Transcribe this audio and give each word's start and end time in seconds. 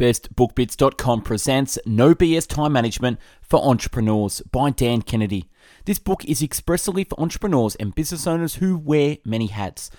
BestBookBits.com 0.00 1.20
presents 1.20 1.78
No 1.84 2.14
BS 2.14 2.46
Time 2.46 2.72
Management 2.72 3.18
for 3.42 3.62
Entrepreneurs 3.62 4.40
by 4.50 4.70
Dan 4.70 5.02
Kennedy. 5.02 5.50
This 5.84 5.98
book 5.98 6.24
is 6.24 6.40
expressly 6.40 7.04
for 7.04 7.20
entrepreneurs 7.20 7.74
and 7.74 7.94
business 7.94 8.26
owners 8.26 8.54
who 8.54 8.78
wear 8.78 9.18
many 9.26 9.48
hats. 9.48 9.90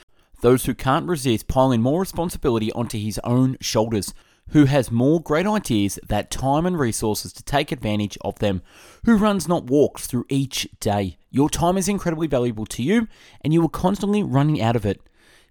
Those 0.41 0.65
who 0.65 0.73
can't 0.73 1.07
resist 1.07 1.47
piling 1.47 1.83
more 1.83 1.99
responsibility 1.99 2.71
onto 2.71 2.97
his 2.97 3.19
own 3.23 3.57
shoulders, 3.61 4.11
who 4.49 4.65
has 4.65 4.89
more 4.89 5.21
great 5.21 5.45
ideas 5.45 5.99
that 6.07 6.31
time 6.31 6.65
and 6.65 6.79
resources 6.79 7.31
to 7.33 7.43
take 7.43 7.71
advantage 7.71 8.17
of 8.21 8.39
them, 8.39 8.63
who 9.05 9.17
runs 9.17 9.47
not 9.47 9.65
walks 9.65 10.07
through 10.07 10.25
each 10.29 10.67
day. 10.79 11.19
Your 11.29 11.47
time 11.47 11.77
is 11.77 11.87
incredibly 11.87 12.25
valuable 12.25 12.65
to 12.65 12.81
you 12.81 13.07
and 13.41 13.53
you 13.53 13.63
are 13.63 13.69
constantly 13.69 14.23
running 14.23 14.63
out 14.63 14.75
of 14.75 14.83
it. 14.83 14.99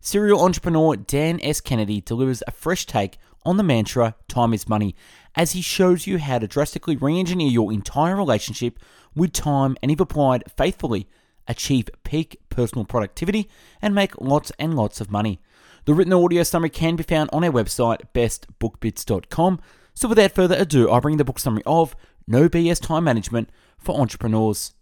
Serial 0.03 0.43
entrepreneur 0.43 0.97
Dan 0.97 1.39
S. 1.43 1.61
Kennedy 1.61 2.01
delivers 2.01 2.43
a 2.47 2.53
fresh 2.53 2.87
take 2.87 3.19
on 3.45 3.59
the 3.59 3.63
mantra 3.63 4.15
time 4.29 4.55
is 4.55 4.67
money 4.67 4.95
as 5.35 5.53
he 5.53 5.61
shows 5.61 6.07
you 6.07 6.19
how 6.19 6.39
to 6.39 6.49
drastically 6.49 6.97
re 6.97 7.19
engineer 7.19 7.51
your 7.51 7.71
entire 7.71 8.17
relationship 8.17 8.79
with 9.15 9.33
time 9.33 9.77
and, 9.83 9.91
if 9.91 10.01
applied 10.01 10.45
faithfully, 10.57 11.07
achieve 11.47 11.91
peak 12.03 12.41
personal 12.49 12.87
productivity 12.87 13.51
and 13.83 13.95
make 13.95 14.19
lots 14.19 14.51
and 14.59 14.75
lots 14.75 15.03
of 15.03 15.11
money. 15.11 15.39
The 15.85 15.93
written 15.93 16.15
audio 16.15 16.45
summary 16.45 16.71
can 16.71 16.97
be 16.97 17.03
found 17.03 17.29
on 17.31 17.45
our 17.45 17.53
website, 17.53 18.01
bestbookbits.com. 18.15 19.61
So, 19.93 20.09
without 20.09 20.33
further 20.33 20.57
ado, 20.57 20.91
I 20.91 20.99
bring 21.01 21.19
the 21.19 21.25
book 21.27 21.39
summary 21.39 21.63
of 21.67 21.95
No 22.27 22.49
BS 22.49 22.81
Time 22.81 23.05
Management 23.05 23.51
for 23.77 24.01
Entrepreneurs. 24.01 24.73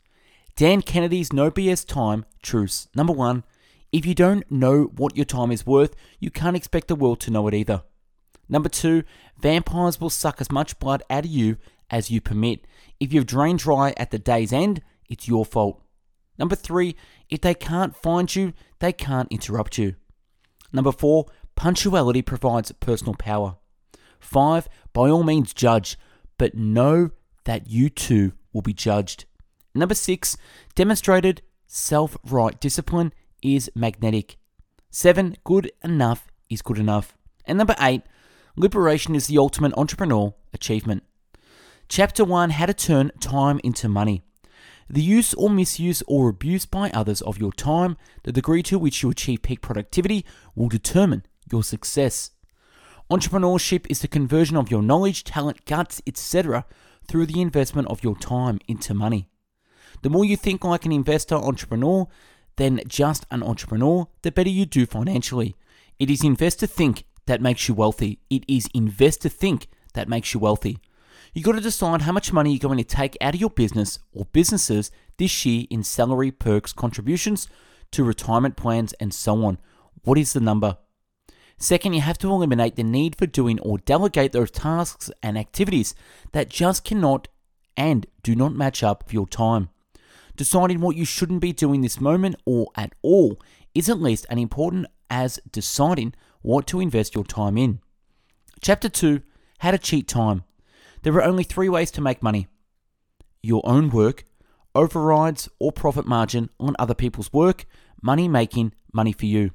Dan 0.54 0.80
Kennedy's 0.80 1.32
No 1.32 1.50
BS 1.50 1.84
Time 1.84 2.24
Truths. 2.40 2.88
Number 2.94 3.12
one, 3.12 3.42
if 3.92 4.04
you 4.04 4.14
don't 4.14 4.50
know 4.50 4.84
what 4.96 5.16
your 5.16 5.24
time 5.24 5.50
is 5.50 5.66
worth, 5.66 5.94
you 6.18 6.30
can't 6.30 6.56
expect 6.56 6.88
the 6.88 6.94
world 6.94 7.20
to 7.20 7.30
know 7.30 7.46
it 7.48 7.54
either. 7.54 7.82
Number 8.48 8.68
two, 8.68 9.04
vampires 9.40 10.00
will 10.00 10.10
suck 10.10 10.40
as 10.40 10.50
much 10.50 10.78
blood 10.78 11.02
out 11.10 11.24
of 11.24 11.30
you 11.30 11.56
as 11.90 12.10
you 12.10 12.20
permit. 12.20 12.66
If 13.00 13.12
you've 13.12 13.26
drained 13.26 13.60
dry 13.60 13.94
at 13.96 14.10
the 14.10 14.18
day's 14.18 14.52
end, 14.52 14.82
it's 15.08 15.28
your 15.28 15.44
fault. 15.44 15.82
Number 16.38 16.54
three, 16.54 16.96
if 17.28 17.40
they 17.40 17.54
can't 17.54 17.96
find 17.96 18.34
you, 18.34 18.52
they 18.78 18.92
can't 18.92 19.30
interrupt 19.30 19.78
you. 19.78 19.96
Number 20.72 20.92
four, 20.92 21.26
punctuality 21.56 22.22
provides 22.22 22.72
personal 22.72 23.14
power. 23.14 23.56
Five, 24.20 24.68
by 24.92 25.08
all 25.08 25.22
means 25.22 25.54
judge, 25.54 25.98
but 26.38 26.54
know 26.54 27.10
that 27.44 27.68
you 27.68 27.88
too 27.88 28.32
will 28.52 28.62
be 28.62 28.72
judged. 28.72 29.24
Number 29.74 29.94
six, 29.94 30.36
demonstrated 30.74 31.42
self 31.66 32.16
right 32.24 32.58
discipline 32.60 33.12
is 33.42 33.70
magnetic. 33.74 34.36
Seven, 34.90 35.36
good 35.44 35.70
enough 35.84 36.28
is 36.48 36.62
good 36.62 36.78
enough. 36.78 37.16
And 37.44 37.58
number 37.58 37.76
eight, 37.80 38.02
Liberation 38.58 39.14
is 39.14 39.28
the 39.28 39.38
ultimate 39.38 39.72
entrepreneurial 39.74 40.34
achievement. 40.52 41.04
Chapter 41.88 42.24
1 42.24 42.50
How 42.50 42.66
to 42.66 42.74
Turn 42.74 43.12
Time 43.20 43.60
into 43.62 43.88
Money. 43.88 44.24
The 44.90 45.00
use 45.00 45.32
or 45.34 45.48
misuse 45.48 46.02
or 46.08 46.28
abuse 46.28 46.66
by 46.66 46.90
others 46.90 47.22
of 47.22 47.38
your 47.38 47.52
time, 47.52 47.96
the 48.24 48.32
degree 48.32 48.64
to 48.64 48.76
which 48.76 49.00
you 49.00 49.10
achieve 49.10 49.42
peak 49.42 49.60
productivity, 49.60 50.24
will 50.56 50.68
determine 50.68 51.24
your 51.52 51.62
success. 51.62 52.32
Entrepreneurship 53.08 53.86
is 53.88 54.00
the 54.00 54.08
conversion 54.08 54.56
of 54.56 54.72
your 54.72 54.82
knowledge, 54.82 55.22
talent, 55.22 55.64
guts, 55.64 56.02
etc., 56.04 56.64
through 57.06 57.26
the 57.26 57.40
investment 57.40 57.86
of 57.86 58.02
your 58.02 58.16
time 58.16 58.58
into 58.66 58.92
money. 58.92 59.28
The 60.02 60.10
more 60.10 60.24
you 60.24 60.36
think 60.36 60.64
like 60.64 60.84
an 60.84 60.90
investor 60.90 61.36
entrepreneur 61.36 62.08
than 62.58 62.80
just 62.86 63.24
an 63.30 63.42
entrepreneur, 63.42 64.06
the 64.22 64.30
better 64.30 64.50
you 64.50 64.66
do 64.66 64.84
financially. 64.84 65.56
It 65.98 66.10
is 66.10 66.22
invest 66.22 66.60
to 66.60 66.66
think 66.66 67.04
that 67.26 67.40
makes 67.40 67.68
you 67.68 67.74
wealthy. 67.74 68.20
It 68.28 68.44
is 68.46 68.68
invest 68.74 69.22
to 69.22 69.28
think 69.30 69.68
that 69.94 70.08
makes 70.08 70.34
you 70.34 70.40
wealthy. 70.40 70.78
You 71.32 71.42
got 71.42 71.52
to 71.52 71.60
decide 71.60 72.02
how 72.02 72.12
much 72.12 72.32
money 72.32 72.52
you're 72.52 72.58
going 72.58 72.78
to 72.78 72.84
take 72.84 73.16
out 73.20 73.34
of 73.34 73.40
your 73.40 73.50
business 73.50 73.98
or 74.12 74.26
businesses 74.26 74.90
this 75.18 75.46
year 75.46 75.66
in 75.70 75.82
salary, 75.82 76.30
perks, 76.30 76.72
contributions 76.72 77.48
to 77.92 78.04
retirement 78.04 78.56
plans, 78.56 78.92
and 78.94 79.14
so 79.14 79.44
on. 79.44 79.58
What 80.02 80.18
is 80.18 80.32
the 80.32 80.40
number? 80.40 80.78
Second, 81.58 81.94
you 81.94 82.00
have 82.00 82.18
to 82.18 82.30
eliminate 82.30 82.76
the 82.76 82.84
need 82.84 83.16
for 83.16 83.26
doing 83.26 83.60
or 83.60 83.78
delegate 83.78 84.32
those 84.32 84.50
tasks 84.50 85.10
and 85.22 85.36
activities 85.36 85.94
that 86.32 86.48
just 86.48 86.84
cannot 86.84 87.28
and 87.76 88.06
do 88.22 88.34
not 88.34 88.54
match 88.54 88.82
up 88.82 89.04
with 89.04 89.12
your 89.12 89.26
time. 89.26 89.68
Deciding 90.38 90.80
what 90.80 90.94
you 90.94 91.04
shouldn't 91.04 91.40
be 91.40 91.52
doing 91.52 91.80
this 91.80 92.00
moment 92.00 92.36
or 92.46 92.68
at 92.76 92.94
all 93.02 93.40
is 93.74 93.88
at 93.88 94.00
least 94.00 94.24
as 94.30 94.38
important 94.38 94.86
as 95.10 95.40
deciding 95.50 96.14
what 96.42 96.64
to 96.68 96.78
invest 96.78 97.16
your 97.16 97.24
time 97.24 97.58
in. 97.58 97.80
Chapter 98.60 98.88
2 98.88 99.20
How 99.58 99.72
to 99.72 99.78
Cheat 99.78 100.06
Time. 100.06 100.44
There 101.02 101.12
are 101.14 101.24
only 101.24 101.42
three 101.42 101.68
ways 101.68 101.90
to 101.90 102.00
make 102.00 102.22
money 102.22 102.46
your 103.42 103.62
own 103.64 103.90
work, 103.90 104.24
overrides 104.76 105.48
or 105.58 105.72
profit 105.72 106.06
margin 106.06 106.50
on 106.60 106.76
other 106.78 106.94
people's 106.94 107.32
work, 107.32 107.66
money 108.00 108.28
making, 108.28 108.72
money 108.92 109.12
for 109.12 109.26
you. 109.26 109.50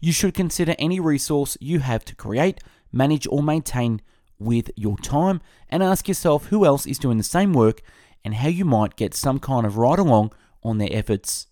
You 0.00 0.12
should 0.12 0.34
consider 0.34 0.74
any 0.78 1.00
resource 1.00 1.56
you 1.60 1.78
have 1.78 2.04
to 2.04 2.14
create, 2.14 2.60
manage, 2.92 3.26
or 3.30 3.42
maintain 3.42 4.02
with 4.38 4.70
your 4.76 4.98
time 4.98 5.40
and 5.70 5.82
ask 5.82 6.08
yourself 6.08 6.46
who 6.46 6.66
else 6.66 6.84
is 6.84 6.98
doing 6.98 7.16
the 7.16 7.24
same 7.24 7.54
work 7.54 7.80
and 8.24 8.34
how 8.34 8.48
you 8.48 8.64
might 8.64 8.96
get 8.96 9.14
some 9.14 9.38
kind 9.38 9.66
of 9.66 9.76
ride 9.76 9.98
along 9.98 10.32
on 10.62 10.78
their 10.78 10.88
efforts. 10.92 11.46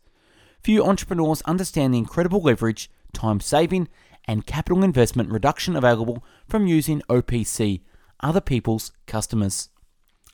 Few 0.63 0.85
entrepreneurs 0.85 1.43
understand 1.43 1.95
the 1.95 1.99
incredible 1.99 2.41
leverage, 2.41 2.91
time 3.13 3.41
saving, 3.41 3.89
and 4.27 4.47
capital 4.47 4.85
investment 4.85 5.31
reduction 5.31 5.77
available 5.77 6.25
from 6.47 6.67
using 6.67 7.01
OPC, 7.09 7.81
other 8.21 8.41
people's 8.41 8.93
customers. 9.07 9.71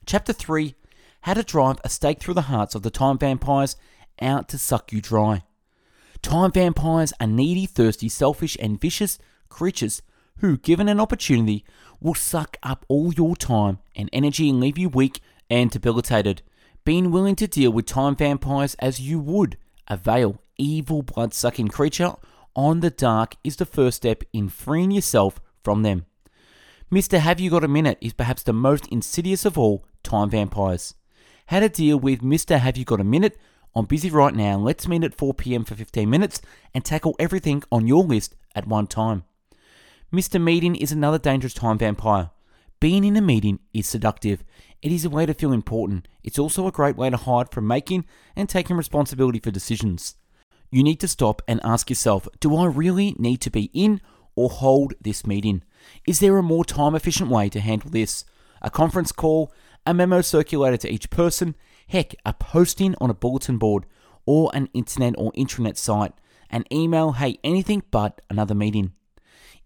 Chapter 0.07 0.33
3 0.33 0.75
How 1.23 1.35
to 1.35 1.43
Drive 1.43 1.79
a 1.85 1.89
Stake 1.89 2.21
Through 2.21 2.35
the 2.35 2.43
Hearts 2.43 2.75
of 2.75 2.83
the 2.83 2.91
Time 2.91 3.19
Vampires 3.19 3.77
Out 4.21 4.49
to 4.49 4.59
Suck 4.59 4.93
You 4.93 5.01
Dry. 5.01 5.45
Time 6.23 6.51
vampires 6.51 7.13
are 7.21 7.27
needy, 7.27 7.67
thirsty, 7.67 8.09
selfish, 8.09 8.57
and 8.61 8.81
vicious 8.81 9.19
creatures 9.49 10.03
who, 10.39 10.57
given 10.57 10.89
an 10.89 10.99
opportunity, 10.99 11.65
will 12.01 12.15
suck 12.15 12.57
up 12.63 12.85
all 12.89 13.13
your 13.15 13.37
time 13.37 13.79
and 13.95 14.11
energy 14.13 14.51
and 14.51 14.59
leave 14.59 14.79
you 14.79 14.89
weak 14.89 15.21
and 15.51 15.71
debilitated. 15.71 16.43
Being 16.85 17.11
willing 17.11 17.37
to 17.37 17.47
deal 17.47 17.73
with 17.73 17.87
time 17.87 18.17
vampires 18.17 18.75
as 18.77 19.01
you 19.01 19.19
would 19.19 19.57
a 19.89 19.97
veil, 19.97 20.41
evil 20.57 21.03
blood 21.03 21.35
sucking 21.35 21.69
creature 21.69 22.15
on 22.57 22.81
the 22.81 22.91
dark 22.91 23.37
is 23.45 23.57
the 23.57 23.67
first 23.67 23.99
step 23.99 24.23
in 24.33 24.49
freeing 24.49 24.91
yourself 24.91 25.41
from 25.63 25.83
them. 25.83 26.07
Mr. 26.93 27.19
Have 27.19 27.41
You 27.41 27.51
Got 27.51 27.65
a 27.65 27.69
Minute 27.69 27.99
is 28.01 28.13
perhaps 28.13 28.43
the 28.43 28.53
most 28.53 28.87
insidious 28.89 29.45
of 29.45 29.59
all 29.59 29.85
time 30.03 30.31
vampires. 30.31 30.95
How 31.47 31.61
to 31.61 31.69
deal 31.69 31.99
with 31.99 32.23
Mr. 32.23 32.59
Have 32.59 32.77
You 32.77 32.85
Got 32.85 33.01
a 33.01 33.05
Minute? 33.05 33.37
I'm 33.75 33.87
busy 33.87 34.09
right 34.09 34.35
now. 34.35 34.57
Let's 34.57 34.87
meet 34.87 35.03
at 35.03 35.15
4 35.15 35.35
pm 35.35 35.65
for 35.65 35.75
15 35.75 36.09
minutes 36.09 36.41
and 36.73 36.85
tackle 36.85 37.17
everything 37.19 37.63
on 37.73 37.89
your 37.89 38.05
list 38.05 38.37
at 38.55 38.69
one 38.69 38.87
time. 38.87 39.25
Mr. 40.13 40.41
Meeting 40.41 40.77
is 40.77 40.93
another 40.93 41.19
dangerous 41.19 41.55
time 41.55 41.79
vampire. 41.79 42.31
Being 42.79 43.03
in 43.03 43.17
a 43.17 43.21
meeting 43.21 43.59
is 43.73 43.89
seductive. 43.89 44.45
It 44.85 44.93
is 44.93 45.05
a 45.05 45.11
way 45.11 45.27
to 45.27 45.35
feel 45.35 45.53
important. 45.53 46.07
It's 46.23 46.39
also 46.39 46.69
a 46.69 46.73
great 46.73 46.97
way 46.97 47.11
to 47.11 47.17
hide 47.17 47.51
from 47.51 47.67
making 47.67 48.05
and 48.37 48.49
taking 48.49 48.77
responsibility 48.77 49.41
for 49.41 49.51
decisions 49.51 50.15
you 50.75 50.83
need 50.83 50.99
to 50.99 51.07
stop 51.07 51.41
and 51.47 51.61
ask 51.63 51.89
yourself 51.89 52.29
do 52.41 52.57
I 52.57 52.67
really 52.67 53.15
need 53.17 53.41
to 53.43 53.51
be 53.51 53.71
in 53.73 54.01
or 54.35 54.51
hold 54.51 54.95
this 55.01 55.25
meeting? 55.25 55.63
Is 56.05 56.19
there 56.19 56.37
a 56.37 56.43
more 56.43 56.65
time 56.65 56.97
efficient 56.97 57.31
way 57.31 57.49
to 57.51 57.61
handle 57.61 57.91
this? 57.91 58.25
A 58.61 58.71
conference 58.71 59.13
call, 59.13 59.53
a 59.87 59.95
memo 59.95 60.21
circulated 60.21 60.81
to 60.81 60.91
each 60.91 61.11
person, 61.11 61.55
heck, 61.87 62.17
a 62.27 62.33
posting 62.33 62.97
on 63.01 63.09
a 63.09 63.15
bulletin 63.15 63.57
board, 63.57 63.87
or 64.27 64.51
an 64.53 64.69
internet 64.75 65.15
or 65.17 65.31
intranet 65.33 65.77
site, 65.77 66.15
an 66.51 66.65
email, 66.73 67.13
hey, 67.13 67.39
anything 67.45 67.85
but 67.93 68.21
another 68.29 68.55
meeting. 68.55 68.95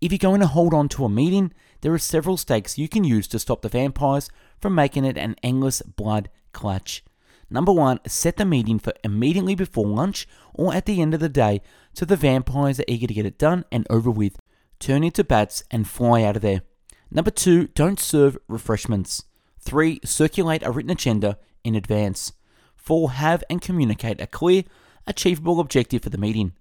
If 0.03 0.13
you're 0.13 0.19
going 0.19 0.41
to 0.41 0.47
hold 0.47 0.75
on 0.75 0.91
to 0.91 1.07
a 1.07 1.09
meeting, 1.09 1.55
there 1.81 1.95
are 1.95 1.99
several 1.99 2.37
stakes 2.37 2.77
you 2.77 2.89
can 2.89 3.05
use 3.05 3.27
to 3.29 3.39
stop 3.39 3.63
the 3.63 3.71
vampires 3.71 4.29
from 4.61 4.75
making 4.75 5.05
it 5.05 5.17
an 5.17 5.37
endless 5.43 5.83
blood 5.83 6.29
clutch. 6.53 7.05
Number 7.51 7.73
one, 7.73 8.01
set 8.07 8.37
the 8.37 8.45
meeting 8.45 8.79
for 8.79 8.93
immediately 9.03 9.55
before 9.55 9.87
lunch 9.87 10.29
or 10.53 10.75
at 10.75 10.85
the 10.85 11.01
end 11.01 11.15
of 11.15 11.21
the 11.21 11.29
day 11.29 11.63
so 11.95 12.05
the 12.05 12.17
vampires 12.17 12.79
are 12.79 12.85
eager 12.87 13.07
to 13.07 13.15
get 13.15 13.27
it 13.27 13.39
done 13.39 13.65
and 13.73 13.87
over 13.89 14.11
with. 14.11 14.39
Turn 14.79 15.03
into 15.03 15.25
bats 15.25 15.65
and 15.71 15.89
fly 15.89 16.23
out 16.23 16.37
of 16.37 16.43
there. 16.43 16.63
Number 17.11 17.31
two, 17.31 17.69
don't 17.69 17.99
serve 17.99 18.37
refreshments. 18.49 19.25
Three, 19.61 19.99
circulate 20.05 20.63
a 20.63 20.71
written 20.71 20.91
agenda 20.91 21.39
in 21.65 21.75
advance. 21.75 22.33
Four, 22.77 23.13
have 23.13 23.43
and 23.49 23.61
communicate 23.61 24.21
a 24.21 24.27
clear, 24.27 24.65
achievable 25.07 25.59
objective 25.59 26.03
for 26.03 26.11
the 26.11 26.19
meeting. 26.19 26.53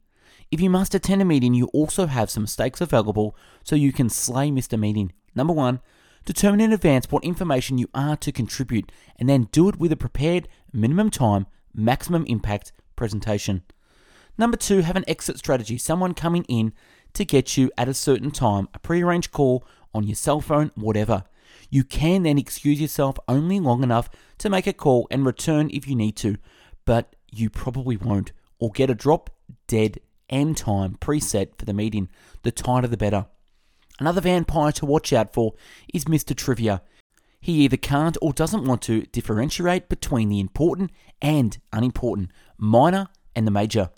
If 0.49 0.61
you 0.61 0.69
must 0.69 0.95
attend 0.95 1.21
a 1.21 1.25
meeting, 1.25 1.53
you 1.53 1.67
also 1.67 2.07
have 2.07 2.29
some 2.29 2.47
stakes 2.47 2.79
available 2.79 3.35
so 3.63 3.75
you 3.75 3.91
can 3.91 4.09
slay 4.09 4.49
Mr. 4.49 4.79
Meeting. 4.79 5.11
Number 5.35 5.53
one, 5.53 5.81
Determine 6.27 6.59
in 6.59 6.73
advance 6.73 7.09
what 7.09 7.23
information 7.23 7.77
you 7.77 7.87
are 7.93 8.17
to 8.17 8.33
contribute 8.33 8.91
and 9.17 9.29
then 9.29 9.47
do 9.53 9.69
it 9.69 9.77
with 9.79 9.93
a 9.93 9.95
prepared 9.95 10.49
minimum 10.73 11.09
time, 11.09 11.47
maximum 11.73 12.25
impact 12.25 12.73
presentation. 12.97 13.63
Number 14.37 14.57
two, 14.57 14.81
have 14.81 14.97
an 14.97 15.05
exit 15.07 15.37
strategy, 15.37 15.77
someone 15.77 16.13
coming 16.13 16.43
in 16.49 16.73
to 17.13 17.23
get 17.23 17.55
you 17.55 17.71
at 17.77 17.87
a 17.87 17.93
certain 17.93 18.29
time, 18.29 18.67
a 18.73 18.79
prearranged 18.79 19.31
call 19.31 19.65
on 19.93 20.03
your 20.03 20.17
cell 20.17 20.41
phone, 20.41 20.71
whatever. 20.75 21.23
You 21.69 21.85
can 21.85 22.23
then 22.23 22.37
excuse 22.37 22.81
yourself 22.81 23.17
only 23.29 23.61
long 23.61 23.81
enough 23.81 24.09
to 24.39 24.49
make 24.49 24.67
a 24.67 24.73
call 24.73 25.07
and 25.09 25.25
return 25.25 25.69
if 25.71 25.87
you 25.87 25.95
need 25.95 26.17
to, 26.17 26.35
but 26.83 27.15
you 27.31 27.49
probably 27.49 27.95
won't, 27.95 28.33
or 28.59 28.71
get 28.71 28.89
a 28.89 28.95
drop 28.95 29.29
dead 29.67 30.01
end 30.29 30.57
time 30.57 30.97
preset 30.99 31.57
for 31.57 31.63
the 31.63 31.73
meeting. 31.73 32.09
The 32.43 32.51
tighter 32.51 32.87
the 32.87 32.97
better. 32.97 33.27
Another 33.99 34.21
vampire 34.21 34.71
to 34.73 34.85
watch 34.85 35.11
out 35.11 35.33
for 35.33 35.53
is 35.93 36.05
Mr. 36.05 36.35
Trivia. 36.35 36.81
He 37.39 37.63
either 37.63 37.77
can't 37.77 38.17
or 38.21 38.33
doesn't 38.33 38.65
want 38.65 38.81
to 38.83 39.03
differentiate 39.03 39.89
between 39.89 40.29
the 40.29 40.39
important 40.39 40.91
and 41.21 41.57
unimportant, 41.73 42.31
minor 42.57 43.07
and 43.35 43.47
the 43.47 43.51
major. 43.51 43.89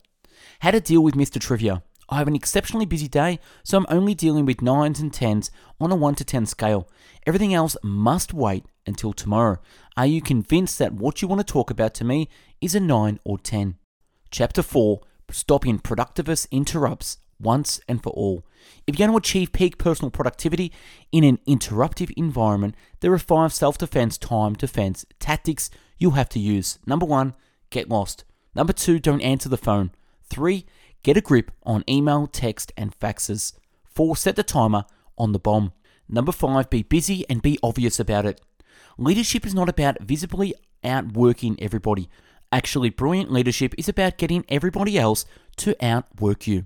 How 0.59 0.71
to 0.71 0.79
deal 0.79 1.01
with 1.01 1.15
Mr. 1.15 1.39
Trivia. 1.39 1.83
I 2.11 2.17
have 2.17 2.27
an 2.27 2.35
exceptionally 2.35 2.85
busy 2.85 3.07
day, 3.07 3.39
so 3.63 3.77
I'm 3.77 3.85
only 3.89 4.15
dealing 4.15 4.45
with 4.45 4.57
9s 4.57 4.99
and 4.99 5.11
10s 5.11 5.51
on 5.79 5.91
a 5.91 5.95
1 5.95 6.15
to 6.15 6.23
10 6.23 6.47
scale. 6.47 6.89
Everything 7.27 7.53
else 7.53 7.77
must 7.83 8.33
wait 8.33 8.65
until 8.87 9.13
tomorrow. 9.13 9.59
Are 9.95 10.07
you 10.07 10.21
convinced 10.21 10.79
that 10.79 10.93
what 10.93 11.21
you 11.21 11.27
want 11.27 11.39
to 11.45 11.53
talk 11.53 11.69
about 11.69 11.93
to 11.95 12.03
me 12.03 12.27
is 12.61 12.73
a 12.73 12.79
9 12.79 13.19
or 13.23 13.37
10? 13.37 13.77
Chapter 14.31 14.63
4 14.63 15.01
Stopping 15.29 15.77
Productivus 15.77 16.47
Interrupts 16.49 17.17
once 17.39 17.79
and 17.87 18.01
for 18.01 18.09
all. 18.11 18.45
If 18.85 18.97
you're 18.97 19.07
going 19.07 19.19
to 19.19 19.23
achieve 19.23 19.53
peak 19.53 19.77
personal 19.77 20.11
productivity 20.11 20.71
in 21.11 21.23
an 21.23 21.39
interruptive 21.47 22.11
environment, 22.17 22.75
there 22.99 23.13
are 23.13 23.19
five 23.19 23.53
self 23.53 23.77
defense 23.77 24.17
time 24.17 24.53
defense 24.53 25.05
tactics 25.19 25.69
you'll 25.97 26.11
have 26.11 26.29
to 26.29 26.39
use. 26.39 26.79
Number 26.85 27.05
one, 27.05 27.33
get 27.69 27.89
lost. 27.89 28.23
Number 28.55 28.73
two, 28.73 28.99
don't 28.99 29.21
answer 29.21 29.49
the 29.49 29.57
phone. 29.57 29.91
Three, 30.23 30.65
Get 31.01 31.15
a 31.15 31.21
grip 31.21 31.51
on 31.63 31.83
email, 31.87 32.27
text, 32.27 32.73
and 32.75 32.97
faxes. 32.97 33.53
4. 33.85 34.15
Set 34.15 34.35
the 34.35 34.43
timer 34.43 34.85
on 35.17 35.31
the 35.31 35.39
bomb. 35.39 35.71
Number 36.09 36.31
5. 36.31 36.69
Be 36.69 36.83
busy 36.83 37.25
and 37.29 37.41
be 37.41 37.57
obvious 37.63 37.99
about 37.99 38.25
it. 38.25 38.41
Leadership 38.97 39.45
is 39.45 39.55
not 39.55 39.69
about 39.69 40.01
visibly 40.01 40.53
outworking 40.83 41.57
everybody. 41.61 42.09
Actually, 42.51 42.89
brilliant 42.89 43.31
leadership 43.31 43.73
is 43.77 43.87
about 43.87 44.17
getting 44.17 44.43
everybody 44.49 44.97
else 44.97 45.23
to 45.55 45.75
outwork 45.85 46.47
you. 46.47 46.65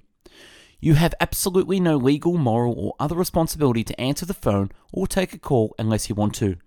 You 0.83 0.95
have 0.95 1.15
absolutely 1.21 1.79
no 1.79 1.95
legal, 1.95 2.37
moral, 2.37 2.73
or 2.77 2.93
other 2.99 3.15
responsibility 3.15 3.85
to 3.85 4.01
answer 4.01 4.25
the 4.25 4.33
phone 4.33 4.69
or 4.91 5.07
take 5.07 5.31
a 5.31 5.39
call 5.39 5.73
unless 5.79 6.09
you 6.09 6.15
want 6.15 6.35
to. 6.35 6.57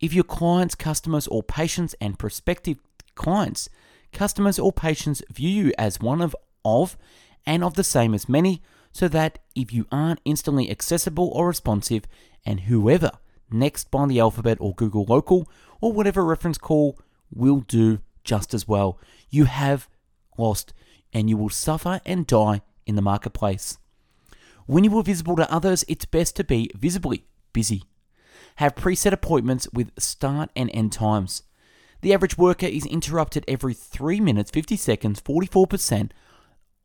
If 0.00 0.14
your 0.14 0.24
clients, 0.24 0.74
customers, 0.74 1.26
or 1.26 1.42
patients 1.42 1.94
and 2.00 2.18
prospective 2.18 2.78
clients, 3.16 3.68
customers, 4.14 4.58
or 4.58 4.72
patients 4.72 5.20
view 5.30 5.50
you 5.50 5.72
as 5.76 6.00
one 6.00 6.22
of 6.22 6.34
of 6.64 6.96
and 7.44 7.62
of 7.62 7.74
the 7.74 7.84
same 7.84 8.14
as 8.14 8.30
many, 8.30 8.62
so 8.92 9.08
that 9.08 9.40
if 9.54 9.74
you 9.74 9.84
aren't 9.92 10.22
instantly 10.24 10.70
accessible 10.70 11.28
or 11.34 11.48
responsive, 11.48 12.04
and 12.46 12.60
whoever 12.60 13.10
next 13.50 13.90
by 13.90 14.06
the 14.06 14.20
alphabet 14.20 14.56
or 14.58 14.74
Google 14.74 15.04
Local 15.04 15.46
or 15.82 15.92
whatever 15.92 16.24
reference 16.24 16.56
call 16.56 16.98
will 17.30 17.60
do 17.60 18.00
just 18.24 18.54
as 18.54 18.66
well. 18.66 18.98
You 19.28 19.44
have 19.44 19.86
lost 20.38 20.72
and 21.12 21.28
you 21.28 21.36
will 21.36 21.50
suffer 21.50 22.00
and 22.06 22.26
die 22.26 22.62
in 22.86 22.96
the 22.96 23.02
marketplace. 23.02 23.78
When 24.66 24.84
you 24.84 24.96
are 24.98 25.02
visible 25.02 25.36
to 25.36 25.52
others, 25.52 25.84
it's 25.88 26.04
best 26.04 26.36
to 26.36 26.44
be 26.44 26.70
visibly 26.74 27.24
busy. 27.52 27.84
Have 28.56 28.74
preset 28.74 29.12
appointments 29.12 29.68
with 29.72 29.90
start 29.98 30.50
and 30.54 30.70
end 30.72 30.92
times. 30.92 31.42
The 32.02 32.14
average 32.14 32.38
worker 32.38 32.66
is 32.66 32.86
interrupted 32.86 33.44
every 33.46 33.74
3 33.74 34.20
minutes 34.20 34.50
50 34.50 34.76
seconds, 34.76 35.20
44% 35.20 36.12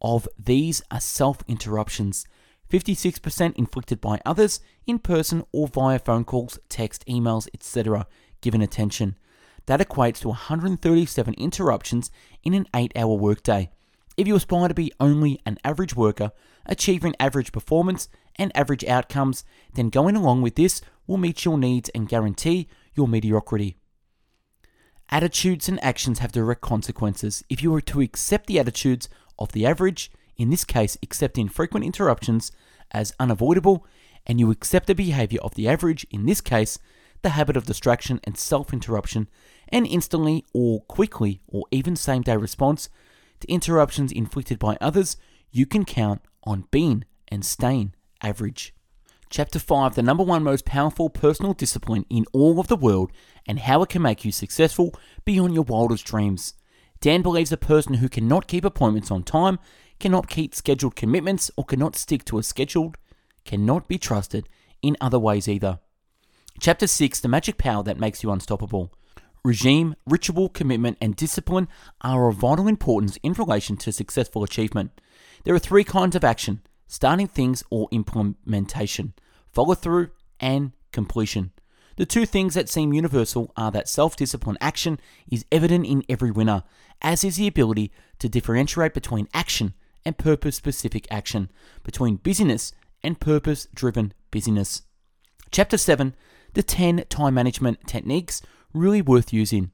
of 0.02 0.28
these 0.38 0.82
are 0.92 1.00
self 1.00 1.40
interruptions. 1.48 2.26
56% 2.72 3.56
inflicted 3.56 4.02
by 4.02 4.20
others, 4.26 4.60
in 4.88 5.00
person 5.00 5.44
or 5.52 5.68
via 5.68 6.00
phone 6.00 6.26
calls, 6.26 6.60
text, 6.68 7.06
emails, 7.06 7.48
etc., 7.54 8.08
given 8.42 8.62
attention. 8.62 9.16
That 9.68 9.80
equates 9.80 10.20
to 10.22 10.30
137 10.30 11.34
interruptions 11.36 12.12
in 12.44 12.54
an 12.54 12.68
8 12.76 12.92
hour 12.96 13.16
workday. 13.16 13.70
If 14.18 14.28
you 14.28 14.36
aspire 14.36 14.70
to 14.70 14.74
be 14.74 14.94
only 15.00 15.42
an 15.46 15.58
average 15.64 15.96
worker, 15.96 16.32
achieving 16.66 17.16
average 17.20 17.52
performance 17.52 18.08
and 18.38 18.56
average 18.56 18.86
outcomes, 18.86 19.44
then 19.74 19.90
going 19.90 20.16
along 20.16 20.42
with 20.42 20.56
this 20.56 20.82
will 21.06 21.18
meet 21.18 21.44
your 21.44 21.58
needs 21.58 21.90
and 21.90 22.08
guarantee 22.08 22.68
your 22.94 23.08
mediocrity. 23.08 23.76
Attitudes 25.10 25.68
and 25.70 25.84
actions 25.84 26.20
have 26.20 26.32
direct 26.32 26.62
consequences. 26.62 27.44
If 27.50 27.62
you 27.62 27.74
are 27.76 27.82
to 27.82 28.02
accept 28.02 28.48
the 28.48 28.60
attitudes 28.60 29.10
of 29.38 29.52
the 29.52 29.66
average, 29.66 30.12
in 30.38 30.50
this 30.50 30.64
case 30.64 30.98
accepting 31.04 31.48
frequent 31.50 31.86
interruptions 31.86 32.52
as 32.92 33.14
unavoidable, 33.20 33.86
and 34.26 34.40
you 34.40 34.50
accept 34.50 34.88
the 34.88 34.96
behavior 34.96 35.40
of 35.42 35.56
the 35.56 35.68
average, 35.68 36.08
in 36.10 36.26
this 36.26 36.42
case 36.42 36.80
the 37.22 37.30
habit 37.30 37.58
of 37.58 37.66
distraction 37.66 38.20
and 38.24 38.38
self 38.38 38.72
interruption, 38.74 39.28
and 39.70 39.86
instantly 39.86 40.46
or 40.54 40.82
quickly 40.82 41.42
or 41.48 41.66
even 41.72 41.96
same 41.96 42.22
day 42.22 42.38
response 42.38 42.90
interruptions 43.46 44.12
inflicted 44.12 44.60
by 44.60 44.78
others, 44.82 45.18
you 45.52 45.66
can 45.66 45.86
count 45.86 46.22
on 46.44 46.68
being 46.72 47.06
and 47.28 47.46
staying 47.46 47.94
average. 48.22 48.74
Chapter 49.30 49.60
5 49.60 49.96
The 49.96 50.04
number 50.04 50.24
one 50.24 50.44
most 50.44 50.66
powerful 50.66 51.10
personal 51.10 51.54
discipline 51.54 52.06
in 52.10 52.26
all 52.34 52.60
of 52.60 52.68
the 52.68 52.76
world 52.76 53.12
and 53.48 53.60
how 53.60 53.82
it 53.82 53.90
can 53.90 54.02
make 54.02 54.24
you 54.24 54.32
successful 54.32 54.94
beyond 55.24 55.54
your 55.54 55.64
wildest 55.64 56.06
dreams. 56.06 56.54
Dan 57.02 57.22
believes 57.22 57.52
a 57.52 57.58
person 57.58 57.96
who 57.96 58.10
cannot 58.10 58.48
keep 58.48 58.66
appointments 58.66 59.12
on 59.12 59.24
time, 59.24 59.60
cannot 60.00 60.30
keep 60.30 60.56
scheduled 60.56 60.96
commitments, 60.96 61.52
or 61.56 61.66
cannot 61.66 61.96
stick 61.96 62.26
to 62.26 62.38
a 62.38 62.44
scheduled 62.44 62.98
cannot 63.46 63.88
be 63.88 63.98
trusted 63.98 64.50
in 64.82 64.98
other 65.00 65.20
ways 65.20 65.48
either. 65.48 65.80
Chapter 66.60 66.88
6 66.88 67.20
The 67.20 67.28
Magic 67.28 67.58
Power 67.58 67.84
That 67.84 68.00
Makes 68.00 68.24
You 68.24 68.32
Unstoppable. 68.32 68.92
Regime, 69.46 69.96
ritual, 70.08 70.50
commitment, 70.50 70.98
and 71.00 71.16
discipline 71.16 71.68
are 72.02 72.30
of 72.30 72.38
vital 72.38 72.68
importance 72.68 73.20
in 73.22 73.34
relation 73.34 73.78
to 73.78 73.92
successful 73.92 74.44
achievement. 74.44 75.00
There 75.44 75.54
are 75.54 75.60
three 75.60 75.84
kinds 75.84 76.16
of 76.16 76.24
action 76.24 76.62
starting 76.88 77.28
things 77.28 77.64
or 77.70 77.88
implementation, 77.92 79.14
follow 79.52 79.76
through, 79.76 80.10
and 80.40 80.72
completion. 80.92 81.52
The 81.96 82.08
two 82.08 82.26
things 82.26 82.56
that 82.56 82.70
seem 82.70 82.92
universal 82.92 83.54
are 83.56 83.70
that 83.70 83.88
self 83.88 84.16
discipline 84.16 84.58
action 84.60 85.00
is 85.30 85.46
evident 85.52 85.86
in 85.86 86.02
every 86.10 86.32
winner, 86.32 86.64
as 87.04 87.24
is 87.24 87.36
the 87.36 87.46
ability 87.46 87.92
to 88.18 88.28
differentiate 88.28 88.96
between 88.96 89.28
action 89.32 89.76
and 90.04 90.18
purpose 90.18 90.56
specific 90.56 91.06
action, 91.12 91.52
between 91.84 92.16
busyness 92.16 92.74
and 93.04 93.20
purpose 93.20 93.68
driven 93.76 94.12
busyness. 94.32 94.82
Chapter 95.52 95.78
7 95.78 96.16
The 96.56 96.64
10 96.64 97.04
Time 97.10 97.36
Management 97.36 97.86
Techniques 97.86 98.42
Really 98.76 99.02
Worth 99.02 99.32
Using. 99.32 99.72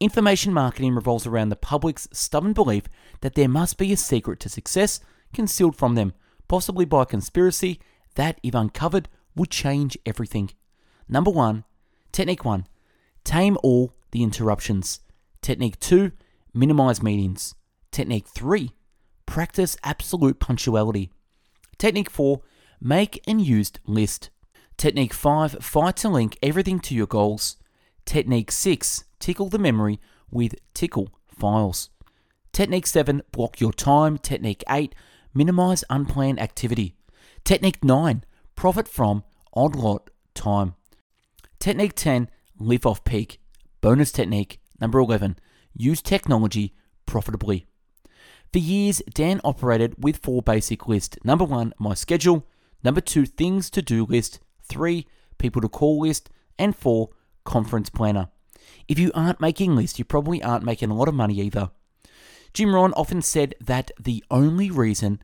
Information 0.00 0.52
marketing 0.52 0.94
revolves 0.94 1.26
around 1.26 1.48
the 1.48 1.56
public's 1.56 2.06
stubborn 2.12 2.52
belief 2.52 2.84
that 3.22 3.34
there 3.34 3.48
must 3.48 3.78
be 3.78 3.90
a 3.90 3.96
secret 3.96 4.38
to 4.40 4.50
success 4.50 5.00
concealed 5.32 5.74
from 5.74 5.94
them, 5.94 6.12
possibly 6.46 6.84
by 6.84 7.02
a 7.02 7.06
conspiracy 7.06 7.80
that, 8.16 8.38
if 8.42 8.54
uncovered, 8.54 9.08
would 9.34 9.50
change 9.50 9.96
everything. 10.04 10.50
Number 11.08 11.30
one, 11.30 11.64
technique 12.12 12.44
one, 12.44 12.66
tame 13.24 13.56
all 13.62 13.94
the 14.10 14.22
interruptions. 14.22 15.00
Technique 15.40 15.80
two, 15.80 16.12
minimize 16.52 17.02
meetings. 17.02 17.54
Technique 17.90 18.26
three, 18.28 18.72
practice 19.24 19.76
absolute 19.82 20.38
punctuality. 20.38 21.10
Technique 21.78 22.10
four, 22.10 22.42
make 22.78 23.22
and 23.26 23.40
used 23.40 23.80
list. 23.86 24.28
Technique 24.76 25.14
five, 25.14 25.52
fight 25.64 25.96
to 25.96 26.10
link 26.10 26.36
everything 26.42 26.78
to 26.80 26.94
your 26.94 27.06
goals. 27.06 27.56
Technique 28.08 28.50
six, 28.50 29.04
tickle 29.18 29.50
the 29.50 29.58
memory 29.58 30.00
with 30.30 30.54
tickle 30.72 31.10
files. 31.26 31.90
Technique 32.54 32.86
7, 32.86 33.20
block 33.32 33.60
your 33.60 33.70
time. 33.70 34.16
Technique 34.16 34.64
8, 34.66 34.94
minimize 35.34 35.84
unplanned 35.90 36.40
activity. 36.40 36.94
Technique 37.44 37.84
9, 37.84 38.24
profit 38.56 38.88
from 38.88 39.24
odd 39.52 39.76
lot 39.76 40.08
time. 40.32 40.74
Technique 41.58 41.94
10, 41.94 42.30
live 42.58 42.86
off 42.86 43.04
peak. 43.04 43.42
Bonus 43.82 44.10
technique 44.10 44.58
number 44.80 45.00
11, 45.00 45.38
use 45.76 46.00
technology 46.00 46.74
profitably. 47.04 47.66
For 48.54 48.58
years, 48.58 49.02
Dan 49.12 49.42
operated 49.44 50.02
with 50.02 50.16
four 50.16 50.40
basic 50.40 50.88
lists. 50.88 51.18
Number 51.24 51.44
one, 51.44 51.74
my 51.78 51.92
schedule. 51.92 52.46
Number 52.82 53.02
two, 53.02 53.26
things 53.26 53.68
to 53.68 53.82
do 53.82 54.06
list. 54.06 54.40
Three, 54.62 55.06
people 55.36 55.60
to 55.60 55.68
call 55.68 56.00
list. 56.00 56.30
And 56.58 56.74
four, 56.74 57.10
conference 57.44 57.90
planner. 57.90 58.28
If 58.86 58.98
you 58.98 59.10
aren't 59.14 59.40
making 59.40 59.76
lists, 59.76 59.98
you 59.98 60.04
probably 60.04 60.42
aren't 60.42 60.64
making 60.64 60.90
a 60.90 60.94
lot 60.94 61.08
of 61.08 61.14
money 61.14 61.40
either. 61.40 61.70
Jim 62.54 62.74
Rohn 62.74 62.92
often 62.94 63.22
said 63.22 63.54
that 63.60 63.90
the 64.00 64.24
only 64.30 64.70
reason 64.70 65.22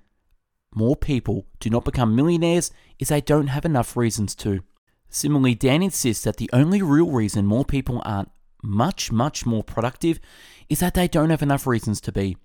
more 0.74 0.96
people 0.96 1.46
do 1.60 1.70
not 1.70 1.84
become 1.84 2.16
millionaires 2.16 2.70
is 2.98 3.08
they 3.08 3.20
don't 3.20 3.46
have 3.48 3.64
enough 3.64 3.96
reasons 3.96 4.34
to. 4.36 4.62
Similarly, 5.08 5.54
Dan 5.54 5.82
insists 5.82 6.24
that 6.24 6.36
the 6.36 6.50
only 6.52 6.82
real 6.82 7.10
reason 7.10 7.46
more 7.46 7.64
people 7.64 8.02
aren't 8.04 8.30
much, 8.62 9.12
much 9.12 9.46
more 9.46 9.62
productive 9.62 10.18
is 10.68 10.80
that 10.80 10.94
they 10.94 11.06
don't 11.06 11.30
have 11.30 11.42
enough 11.42 11.66
reasons 11.66 12.00
to 12.02 12.12
be. 12.12 12.36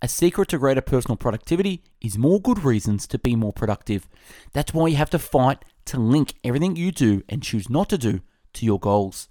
A 0.00 0.08
secret 0.08 0.48
to 0.48 0.58
greater 0.58 0.80
personal 0.80 1.16
productivity 1.16 1.82
is 2.00 2.18
more 2.18 2.40
good 2.40 2.62
reasons 2.62 3.06
to 3.08 3.18
be 3.18 3.34
more 3.34 3.52
productive. 3.52 4.08
That's 4.52 4.74
why 4.74 4.88
you 4.88 4.96
have 4.96 5.10
to 5.10 5.18
fight 5.18 5.64
to 5.86 5.98
link 5.98 6.34
everything 6.44 6.76
you 6.76 6.92
do 6.92 7.22
and 7.28 7.42
choose 7.42 7.68
not 7.70 7.88
to 7.88 7.98
do 7.98 8.20
to 8.54 8.66
your 8.66 8.80
goals. 8.80 9.28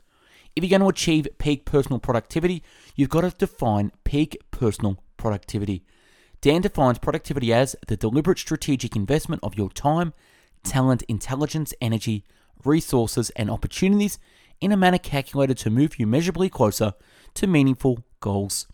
If 0.56 0.63
you're 0.63 0.70
going 0.70 0.82
to 0.82 0.88
achieve 0.88 1.27
peak 1.39 1.65
personal 1.65 2.00
productivity, 2.00 2.63
you've 2.96 3.10
got 3.10 3.22
to 3.22 3.32
define 3.32 3.92
peak 4.03 4.38
personal 4.51 5.03
productivity. 5.18 5.84
Dan 6.42 6.62
defines 6.62 7.00
productivity 7.00 7.53
as 7.53 7.75
the 7.88 7.98
deliberate 7.98 8.39
strategic 8.39 8.96
investment 8.96 9.42
of 9.44 9.58
your 9.58 9.70
time, 9.70 10.13
talent, 10.63 11.01
intelligence, 11.03 11.74
energy, 11.82 12.24
resources, 12.63 13.30
and 13.32 13.50
opportunities 13.50 14.20
in 14.62 14.72
a 14.72 14.77
manner 14.77 14.98
calculated 14.98 15.58
to 15.58 15.70
move 15.70 16.00
you 16.00 16.08
measurably 16.08 16.50
closer 16.50 16.94
to 17.34 17.48
meaningful 17.48 18.03
goals. 18.20 18.68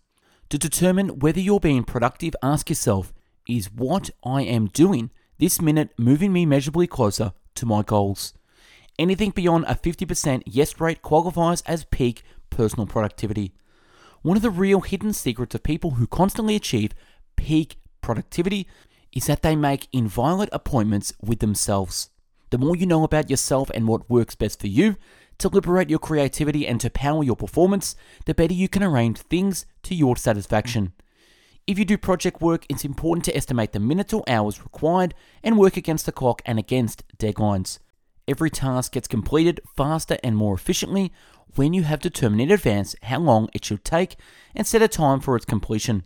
To 0.50 0.58
determine 0.58 1.20
whether 1.20 1.40
you're 1.40 1.60
being 1.60 1.84
productive, 1.84 2.34
ask 2.42 2.68
yourself 2.68 3.12
is 3.48 3.72
what 3.72 4.10
I 4.24 4.42
am 4.42 4.66
doing 4.66 5.10
this 5.38 5.60
minute 5.60 5.90
moving 5.96 6.32
me 6.32 6.44
measurably 6.44 6.86
closer 6.86 7.32
to 7.54 7.66
my 7.66 7.82
goals? 7.82 8.34
Anything 9.00 9.30
beyond 9.30 9.64
a 9.64 9.74
50% 9.74 10.42
yes 10.44 10.78
rate 10.78 11.00
qualifies 11.00 11.62
as 11.62 11.86
peak 11.86 12.22
personal 12.50 12.86
productivity. 12.86 13.54
One 14.20 14.36
of 14.36 14.42
the 14.42 14.50
real 14.50 14.82
hidden 14.82 15.14
secrets 15.14 15.54
of 15.54 15.62
people 15.62 15.92
who 15.92 16.06
constantly 16.06 16.54
achieve 16.54 16.92
peak 17.34 17.78
productivity 18.02 18.68
is 19.10 19.24
that 19.24 19.40
they 19.40 19.56
make 19.56 19.88
inviolate 19.90 20.50
appointments 20.52 21.14
with 21.22 21.38
themselves. 21.38 22.10
The 22.50 22.58
more 22.58 22.76
you 22.76 22.84
know 22.84 23.02
about 23.02 23.30
yourself 23.30 23.70
and 23.74 23.88
what 23.88 24.10
works 24.10 24.34
best 24.34 24.60
for 24.60 24.66
you, 24.66 24.96
to 25.38 25.48
liberate 25.48 25.88
your 25.88 25.98
creativity 25.98 26.66
and 26.66 26.78
to 26.82 26.90
power 26.90 27.24
your 27.24 27.36
performance, 27.36 27.96
the 28.26 28.34
better 28.34 28.52
you 28.52 28.68
can 28.68 28.82
arrange 28.82 29.16
things 29.16 29.64
to 29.84 29.94
your 29.94 30.14
satisfaction. 30.18 30.92
If 31.66 31.78
you 31.78 31.86
do 31.86 31.96
project 31.96 32.42
work, 32.42 32.66
it's 32.68 32.84
important 32.84 33.24
to 33.24 33.34
estimate 33.34 33.72
the 33.72 33.80
minutes 33.80 34.12
or 34.12 34.24
hours 34.28 34.62
required 34.62 35.14
and 35.42 35.56
work 35.56 35.78
against 35.78 36.04
the 36.04 36.12
clock 36.12 36.42
and 36.44 36.58
against 36.58 37.02
deadlines. 37.16 37.78
Every 38.30 38.48
task 38.48 38.92
gets 38.92 39.08
completed 39.08 39.60
faster 39.76 40.16
and 40.22 40.36
more 40.36 40.54
efficiently 40.54 41.12
when 41.56 41.72
you 41.72 41.82
have 41.82 41.98
determined 41.98 42.42
in 42.42 42.52
advance 42.52 42.94
how 43.02 43.18
long 43.18 43.48
it 43.52 43.64
should 43.64 43.84
take 43.84 44.14
and 44.54 44.64
set 44.64 44.82
a 44.82 44.86
time 44.86 45.18
for 45.18 45.34
its 45.34 45.44
completion. 45.44 46.04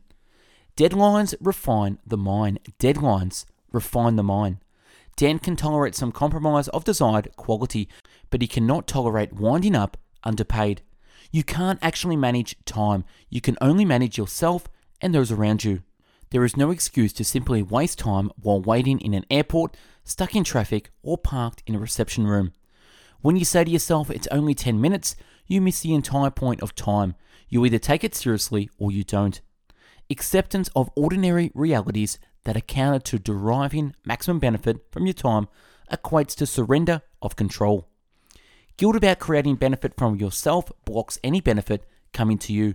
Deadlines 0.74 1.34
refine 1.38 1.98
the 2.06 2.16
mind. 2.16 2.60
Deadlines 2.78 3.44
refine 3.72 4.16
the 4.16 4.22
mind. 4.22 4.56
Dan 5.16 5.38
can 5.38 5.54
tolerate 5.54 5.94
some 5.94 6.12
compromise 6.12 6.68
of 6.68 6.84
desired 6.84 7.28
quality, 7.36 7.90
but 8.30 8.40
he 8.40 8.48
cannot 8.48 8.86
tolerate 8.86 9.34
winding 9.34 9.76
up 9.76 9.98
underpaid. 10.24 10.80
You 11.30 11.44
can't 11.44 11.78
actually 11.82 12.16
manage 12.16 12.56
time, 12.64 13.04
you 13.28 13.42
can 13.42 13.58
only 13.60 13.84
manage 13.84 14.16
yourself 14.16 14.66
and 14.98 15.14
those 15.14 15.30
around 15.30 15.62
you. 15.62 15.82
There 16.34 16.44
is 16.44 16.56
no 16.56 16.72
excuse 16.72 17.12
to 17.12 17.24
simply 17.24 17.62
waste 17.62 18.00
time 18.00 18.28
while 18.34 18.60
waiting 18.60 19.00
in 19.00 19.14
an 19.14 19.24
airport, 19.30 19.76
stuck 20.02 20.34
in 20.34 20.42
traffic, 20.42 20.90
or 21.00 21.16
parked 21.16 21.62
in 21.64 21.76
a 21.76 21.78
reception 21.78 22.26
room. 22.26 22.52
When 23.20 23.36
you 23.36 23.44
say 23.44 23.62
to 23.62 23.70
yourself 23.70 24.10
it's 24.10 24.26
only 24.32 24.52
10 24.52 24.80
minutes, 24.80 25.14
you 25.46 25.60
miss 25.60 25.78
the 25.78 25.94
entire 25.94 26.30
point 26.30 26.60
of 26.60 26.74
time. 26.74 27.14
You 27.48 27.64
either 27.64 27.78
take 27.78 28.02
it 28.02 28.16
seriously 28.16 28.68
or 28.78 28.90
you 28.90 29.04
don't. 29.04 29.40
Acceptance 30.10 30.68
of 30.74 30.90
ordinary 30.96 31.52
realities 31.54 32.18
that 32.42 32.56
are 32.56 32.62
counter 32.62 32.98
to 32.98 33.20
deriving 33.20 33.94
maximum 34.04 34.40
benefit 34.40 34.78
from 34.90 35.06
your 35.06 35.14
time 35.14 35.46
equates 35.88 36.34
to 36.38 36.46
surrender 36.46 37.02
of 37.22 37.36
control. 37.36 37.86
Guilt 38.76 38.96
about 38.96 39.20
creating 39.20 39.54
benefit 39.54 39.94
from 39.96 40.16
yourself 40.16 40.72
blocks 40.84 41.16
any 41.22 41.40
benefit 41.40 41.86
coming 42.12 42.38
to 42.38 42.52
you. 42.52 42.74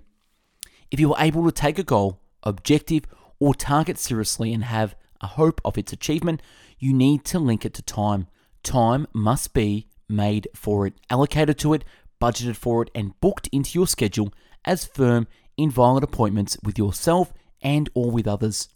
If 0.92 1.02
you 1.02 1.14
are 1.14 1.22
able 1.22 1.44
to 1.44 1.52
take 1.52 1.78
a 1.78 1.84
goal, 1.84 2.22
objective, 2.44 3.04
or 3.40 3.54
target 3.54 3.98
seriously 3.98 4.54
and 4.54 4.66
have 4.66 4.96
a 5.22 5.28
hope 5.28 5.62
of 5.64 5.78
its 5.78 5.94
achievement, 5.94 6.42
you 6.78 6.94
need 6.94 7.26
to 7.26 7.40
link 7.40 7.66
it 7.66 7.74
to 7.76 7.82
time. 7.82 8.28
Time 8.64 9.08
must 9.14 9.54
be 9.54 9.88
made 10.08 10.48
for 10.54 10.88
it, 10.88 10.94
allocated 11.10 11.58
to 11.60 11.74
it, 11.74 11.86
budgeted 12.22 12.56
for 12.56 12.84
it, 12.84 12.90
and 12.94 13.20
booked 13.22 13.48
into 13.52 13.78
your 13.78 13.88
schedule 13.88 14.34
as 14.66 14.86
firm, 14.86 15.28
inviolate 15.58 16.04
appointments 16.04 16.58
with 16.64 16.78
yourself 16.78 17.34
and 17.62 17.90
or 17.94 18.12
with 18.12 18.28
others. 18.28 18.70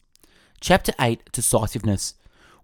Chapter 0.61 0.93
8 0.99 1.31
Decisiveness. 1.31 2.15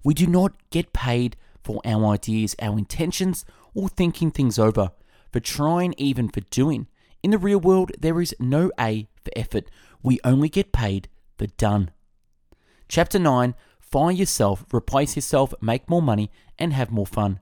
We 0.03 0.13
do 0.13 0.27
not 0.27 0.53
get 0.69 0.93
paid 0.93 1.35
for 1.63 1.81
our 1.83 2.05
ideas, 2.05 2.55
our 2.61 2.77
intentions, 2.77 3.43
or 3.73 3.89
thinking 3.89 4.31
things 4.31 4.57
over, 4.57 4.91
for 5.31 5.39
trying, 5.39 5.93
even 5.97 6.29
for 6.29 6.41
doing. 6.49 6.87
In 7.21 7.31
the 7.31 7.37
real 7.37 7.59
world, 7.59 7.91
there 7.99 8.21
is 8.21 8.33
no 8.39 8.71
A 8.79 9.07
for 9.23 9.31
effort. 9.35 9.69
We 10.01 10.19
only 10.23 10.47
get 10.47 10.71
paid 10.71 11.09
for 11.39 11.47
done. 11.47 11.89
Chapter 12.87 13.17
9 13.17 13.55
Fire 13.79 14.11
yourself, 14.11 14.63
replace 14.71 15.15
yourself, 15.15 15.51
make 15.61 15.89
more 15.89 16.01
money, 16.01 16.29
and 16.59 16.73
have 16.73 16.91
more 16.91 17.07
fun. 17.07 17.39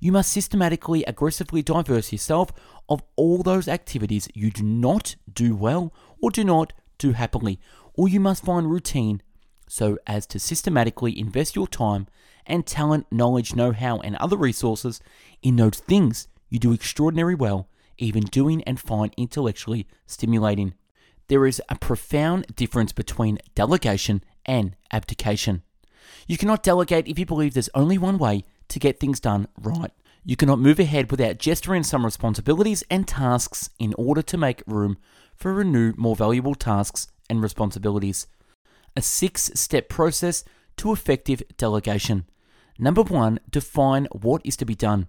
You 0.00 0.10
must 0.10 0.32
systematically, 0.32 1.04
aggressively 1.04 1.62
diverse 1.62 2.10
yourself 2.10 2.50
of 2.88 3.04
all 3.14 3.44
those 3.44 3.68
activities 3.68 4.28
you 4.34 4.50
do 4.50 4.64
not 4.64 5.14
do 5.32 5.54
well 5.54 5.94
or 6.20 6.32
do 6.32 6.42
not 6.42 6.72
do 6.98 7.12
happily, 7.12 7.60
or 7.94 8.08
you 8.08 8.18
must 8.18 8.44
find 8.44 8.68
routine 8.68 9.22
so 9.68 9.96
as 10.08 10.26
to 10.26 10.40
systematically 10.40 11.16
invest 11.16 11.54
your 11.54 11.68
time 11.68 12.08
and 12.46 12.66
talent, 12.66 13.06
knowledge, 13.10 13.54
know 13.54 13.72
how, 13.72 13.98
and 13.98 14.16
other 14.16 14.36
resources 14.36 15.00
in 15.42 15.56
those 15.56 15.78
things 15.78 16.26
you 16.48 16.58
do 16.58 16.72
extraordinarily 16.72 17.34
well, 17.34 17.68
even 17.98 18.24
doing 18.24 18.62
and 18.64 18.80
find 18.80 19.12
intellectually 19.16 19.86
stimulating. 20.06 20.74
There 21.28 21.46
is 21.46 21.60
a 21.68 21.76
profound 21.76 22.54
difference 22.54 22.92
between 22.92 23.38
delegation 23.54 24.22
and 24.44 24.76
abdication. 24.92 25.62
You 26.26 26.36
cannot 26.36 26.62
delegate 26.62 27.08
if 27.08 27.18
you 27.18 27.26
believe 27.26 27.54
there's 27.54 27.70
only 27.74 27.98
one 27.98 28.18
way 28.18 28.44
to 28.68 28.78
get 28.78 29.00
things 29.00 29.20
done 29.20 29.48
right. 29.60 29.92
You 30.24 30.36
cannot 30.36 30.58
move 30.58 30.78
ahead 30.78 31.10
without 31.10 31.38
gesturing 31.38 31.84
some 31.84 32.04
responsibilities 32.04 32.82
and 32.90 33.06
tasks 33.06 33.70
in 33.78 33.94
order 33.94 34.22
to 34.22 34.36
make 34.36 34.62
room 34.66 34.98
for 35.34 35.62
new, 35.62 35.94
more 35.96 36.16
valuable 36.16 36.54
tasks 36.54 37.08
and 37.28 37.42
responsibilities 37.42 38.26
a 38.96 39.02
six 39.02 39.50
step 39.54 39.88
process 39.88 40.42
to 40.78 40.92
effective 40.92 41.42
delegation. 41.58 42.24
Number 42.78 43.02
one, 43.02 43.38
define 43.48 44.06
what 44.12 44.42
is 44.44 44.56
to 44.56 44.64
be 44.64 44.74
done. 44.74 45.08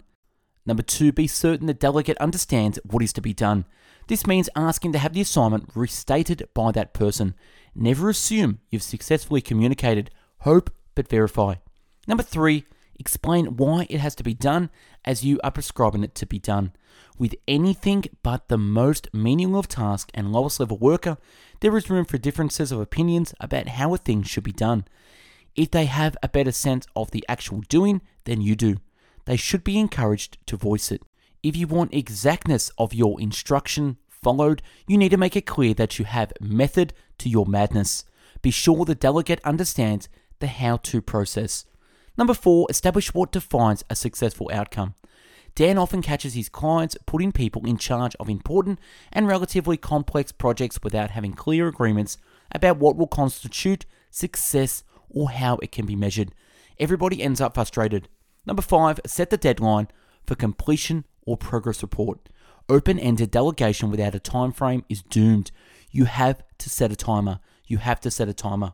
Number 0.66 0.82
two, 0.82 1.12
be 1.12 1.26
certain 1.26 1.66
the 1.66 1.74
delegate 1.74 2.18
understands 2.18 2.78
what 2.84 3.02
is 3.02 3.12
to 3.14 3.22
be 3.22 3.32
done. 3.32 3.64
This 4.08 4.26
means 4.26 4.48
asking 4.56 4.92
to 4.92 4.98
have 4.98 5.12
the 5.12 5.20
assignment 5.20 5.70
restated 5.74 6.48
by 6.54 6.72
that 6.72 6.94
person. 6.94 7.34
Never 7.74 8.08
assume 8.08 8.60
you've 8.70 8.82
successfully 8.82 9.42
communicated. 9.42 10.10
Hope 10.40 10.70
but 10.94 11.08
verify. 11.08 11.56
Number 12.06 12.22
three, 12.22 12.64
explain 12.98 13.58
why 13.58 13.86
it 13.90 14.00
has 14.00 14.14
to 14.16 14.24
be 14.24 14.32
done 14.32 14.70
as 15.04 15.24
you 15.24 15.38
are 15.44 15.50
prescribing 15.50 16.04
it 16.04 16.14
to 16.16 16.26
be 16.26 16.38
done. 16.38 16.72
With 17.18 17.34
anything 17.46 18.06
but 18.22 18.48
the 18.48 18.56
most 18.56 19.08
menial 19.12 19.58
of 19.58 19.68
tasks 19.68 20.10
and 20.14 20.32
lowest 20.32 20.58
level 20.58 20.78
worker, 20.78 21.18
there 21.60 21.76
is 21.76 21.90
room 21.90 22.06
for 22.06 22.16
differences 22.16 22.72
of 22.72 22.80
opinions 22.80 23.34
about 23.40 23.68
how 23.68 23.92
a 23.92 23.98
thing 23.98 24.22
should 24.22 24.44
be 24.44 24.52
done. 24.52 24.86
If 25.54 25.70
they 25.70 25.84
have 25.84 26.16
a 26.22 26.28
better 26.28 26.52
sense 26.52 26.86
of 26.96 27.10
the 27.10 27.24
actual 27.28 27.60
doing 27.68 28.00
than 28.24 28.40
you 28.40 28.56
do, 28.56 28.76
they 29.26 29.36
should 29.36 29.64
be 29.64 29.78
encouraged 29.78 30.38
to 30.46 30.56
voice 30.56 30.90
it. 30.90 31.02
If 31.42 31.56
you 31.56 31.66
want 31.68 31.94
exactness 31.94 32.70
of 32.78 32.92
your 32.92 33.20
instruction 33.20 33.98
followed, 34.08 34.60
you 34.88 34.98
need 34.98 35.10
to 35.10 35.16
make 35.16 35.36
it 35.36 35.46
clear 35.46 35.72
that 35.74 35.98
you 35.98 36.04
have 36.04 36.32
method 36.40 36.92
to 37.18 37.28
your 37.28 37.46
madness. 37.46 38.04
Be 38.42 38.50
sure 38.50 38.84
the 38.84 38.94
delegate 38.94 39.40
understands 39.44 40.08
the 40.40 40.48
how 40.48 40.78
to 40.78 41.00
process. 41.00 41.64
Number 42.16 42.34
four, 42.34 42.66
establish 42.68 43.14
what 43.14 43.30
defines 43.30 43.84
a 43.88 43.94
successful 43.94 44.50
outcome. 44.52 44.94
Dan 45.54 45.78
often 45.78 46.02
catches 46.02 46.34
his 46.34 46.48
clients 46.48 46.96
putting 47.06 47.32
people 47.32 47.66
in 47.66 47.78
charge 47.78 48.16
of 48.20 48.28
important 48.28 48.78
and 49.12 49.26
relatively 49.26 49.76
complex 49.76 50.32
projects 50.32 50.80
without 50.82 51.10
having 51.10 51.32
clear 51.32 51.68
agreements 51.68 52.18
about 52.52 52.78
what 52.78 52.96
will 52.96 53.06
constitute 53.06 53.86
success 54.10 54.82
or 55.08 55.30
how 55.30 55.56
it 55.62 55.72
can 55.72 55.86
be 55.86 55.96
measured. 55.96 56.32
Everybody 56.78 57.22
ends 57.22 57.40
up 57.40 57.54
frustrated. 57.54 58.08
Number 58.46 58.62
five, 58.62 59.00
set 59.06 59.30
the 59.30 59.36
deadline 59.36 59.88
for 60.26 60.34
completion 60.34 61.04
or 61.28 61.36
progress 61.36 61.82
report. 61.82 62.28
Open 62.68 62.98
ended 62.98 63.30
delegation 63.30 63.90
without 63.90 64.14
a 64.14 64.18
time 64.18 64.52
frame 64.52 64.84
is 64.88 65.02
doomed. 65.02 65.50
You 65.90 66.06
have 66.06 66.42
to 66.58 66.70
set 66.70 66.90
a 66.90 66.96
timer. 66.96 67.40
You 67.66 67.78
have 67.78 68.00
to 68.00 68.10
set 68.10 68.28
a 68.28 68.34
timer. 68.34 68.72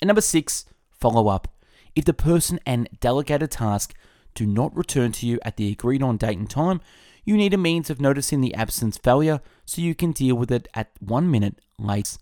And 0.00 0.08
number 0.08 0.20
six, 0.20 0.66
follow 0.90 1.28
up. 1.28 1.48
If 1.96 2.04
the 2.04 2.12
person 2.12 2.60
and 2.66 2.88
delegated 3.00 3.50
task 3.50 3.94
do 4.34 4.46
not 4.46 4.76
return 4.76 5.12
to 5.12 5.26
you 5.26 5.38
at 5.44 5.56
the 5.56 5.70
agreed 5.70 6.02
on 6.02 6.16
date 6.18 6.38
and 6.38 6.50
time, 6.50 6.80
you 7.24 7.36
need 7.36 7.54
a 7.54 7.58
means 7.58 7.88
of 7.88 8.00
noticing 8.00 8.40
the 8.40 8.54
absence 8.54 8.98
failure 8.98 9.40
so 9.64 9.80
you 9.80 9.94
can 9.94 10.12
deal 10.12 10.34
with 10.34 10.50
it 10.50 10.68
at 10.74 10.90
one 11.00 11.30
minute 11.30 11.60
late. 11.78 12.18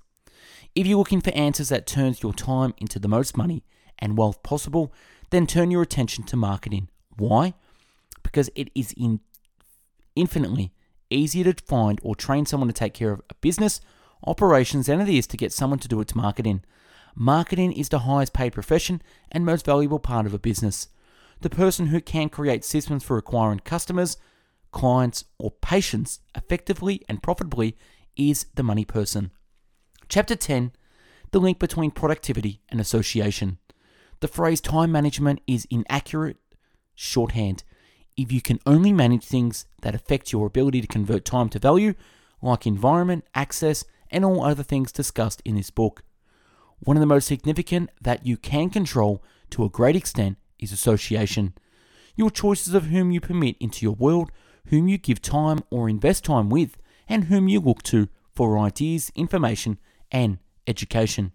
If 0.74 0.86
you're 0.86 0.98
looking 0.98 1.20
for 1.20 1.30
answers 1.30 1.70
that 1.70 1.86
turns 1.86 2.22
your 2.22 2.32
time 2.32 2.74
into 2.78 2.98
the 2.98 3.08
most 3.08 3.36
money 3.36 3.64
and 3.98 4.16
wealth 4.16 4.42
possible, 4.42 4.92
then 5.30 5.46
turn 5.46 5.70
your 5.70 5.82
attention 5.82 6.24
to 6.24 6.36
marketing. 6.36 6.88
Why? 7.16 7.54
Because 8.22 8.48
it 8.54 8.70
is 8.74 8.94
in 8.96 9.20
infinitely 10.16 10.72
easier 11.10 11.52
to 11.52 11.64
find 11.64 12.00
or 12.02 12.16
train 12.16 12.46
someone 12.46 12.68
to 12.68 12.72
take 12.72 12.94
care 12.94 13.12
of 13.12 13.22
a 13.30 13.34
business, 13.34 13.80
operations 14.26 14.86
than 14.86 15.00
it 15.00 15.08
is 15.08 15.26
to 15.28 15.36
get 15.36 15.52
someone 15.52 15.78
to 15.78 15.88
do 15.88 16.00
its 16.00 16.14
marketing. 16.14 16.62
Marketing 17.14 17.72
is 17.72 17.88
the 17.88 18.00
highest 18.00 18.32
paid 18.32 18.52
profession 18.52 19.02
and 19.30 19.44
most 19.44 19.66
valuable 19.66 19.98
part 19.98 20.26
of 20.26 20.34
a 20.34 20.38
business. 20.38 20.88
the 21.42 21.50
person 21.50 21.88
who 21.88 22.00
can 22.00 22.28
create 22.28 22.64
systems 22.64 23.02
for 23.02 23.18
acquiring 23.18 23.58
customers, 23.58 24.16
clients, 24.70 25.24
or 25.38 25.50
patients 25.50 26.20
effectively 26.36 27.02
and 27.08 27.20
profitably 27.20 27.76
is 28.16 28.46
the 28.54 28.62
money 28.62 28.84
person. 28.84 29.32
Chapter 30.08 30.36
10 30.36 30.72
The 31.32 31.40
link 31.40 31.58
between 31.58 31.90
productivity 31.90 32.60
and 32.68 32.80
association. 32.80 33.58
The 34.20 34.28
phrase 34.28 34.60
time 34.60 34.92
management 34.92 35.40
is 35.48 35.66
inaccurate 35.68 36.36
shorthand. 36.94 37.64
If 38.16 38.30
you 38.30 38.42
can 38.42 38.60
only 38.66 38.92
manage 38.92 39.24
things 39.24 39.66
that 39.80 39.94
affect 39.94 40.32
your 40.32 40.46
ability 40.46 40.80
to 40.82 40.86
convert 40.86 41.24
time 41.24 41.48
to 41.50 41.58
value, 41.58 41.94
like 42.42 42.66
environment, 42.66 43.24
access, 43.34 43.84
and 44.10 44.24
all 44.24 44.44
other 44.44 44.62
things 44.62 44.92
discussed 44.92 45.40
in 45.44 45.56
this 45.56 45.70
book, 45.70 46.02
one 46.80 46.96
of 46.96 47.00
the 47.00 47.06
most 47.06 47.26
significant 47.26 47.90
that 48.00 48.26
you 48.26 48.36
can 48.36 48.68
control 48.68 49.22
to 49.50 49.64
a 49.64 49.70
great 49.70 49.96
extent 49.96 50.36
is 50.58 50.72
association. 50.72 51.54
Your 52.16 52.30
choices 52.30 52.74
of 52.74 52.86
whom 52.86 53.10
you 53.10 53.20
permit 53.20 53.56
into 53.60 53.86
your 53.86 53.94
world, 53.94 54.30
whom 54.66 54.88
you 54.88 54.98
give 54.98 55.22
time 55.22 55.60
or 55.70 55.88
invest 55.88 56.24
time 56.24 56.50
with, 56.50 56.76
and 57.08 57.24
whom 57.24 57.48
you 57.48 57.60
look 57.60 57.82
to 57.84 58.08
for 58.34 58.58
ideas, 58.58 59.10
information, 59.14 59.78
and 60.10 60.38
education. 60.66 61.32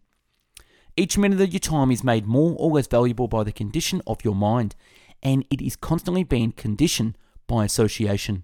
Each 0.96 1.18
minute 1.18 1.40
of 1.42 1.54
your 1.54 1.60
time 1.60 1.92
is 1.92 2.04
made 2.04 2.26
more 2.26 2.56
or 2.58 2.72
less 2.72 2.88
valuable 2.88 3.28
by 3.28 3.44
the 3.44 3.52
condition 3.52 4.02
of 4.08 4.24
your 4.24 4.36
mind, 4.36 4.76
and 5.24 5.46
it 5.50 5.62
is 5.62 5.76
constantly 5.76 6.24
being 6.24 6.52
conditioned 6.52 7.18
by 7.48 7.66
association. 7.66 8.44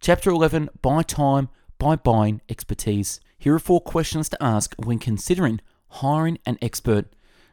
Chapter 0.00 0.30
11 0.30 0.68
Buy 0.80 1.02
Time 1.02 1.48
by 1.78 1.96
Buying 1.96 2.40
Expertise. 2.48 3.20
Here 3.38 3.54
are 3.54 3.58
four 3.58 3.80
questions 3.80 4.28
to 4.28 4.42
ask 4.42 4.74
when 4.78 4.98
considering 4.98 5.60
hiring 5.88 6.38
an 6.46 6.58
expert. 6.62 7.06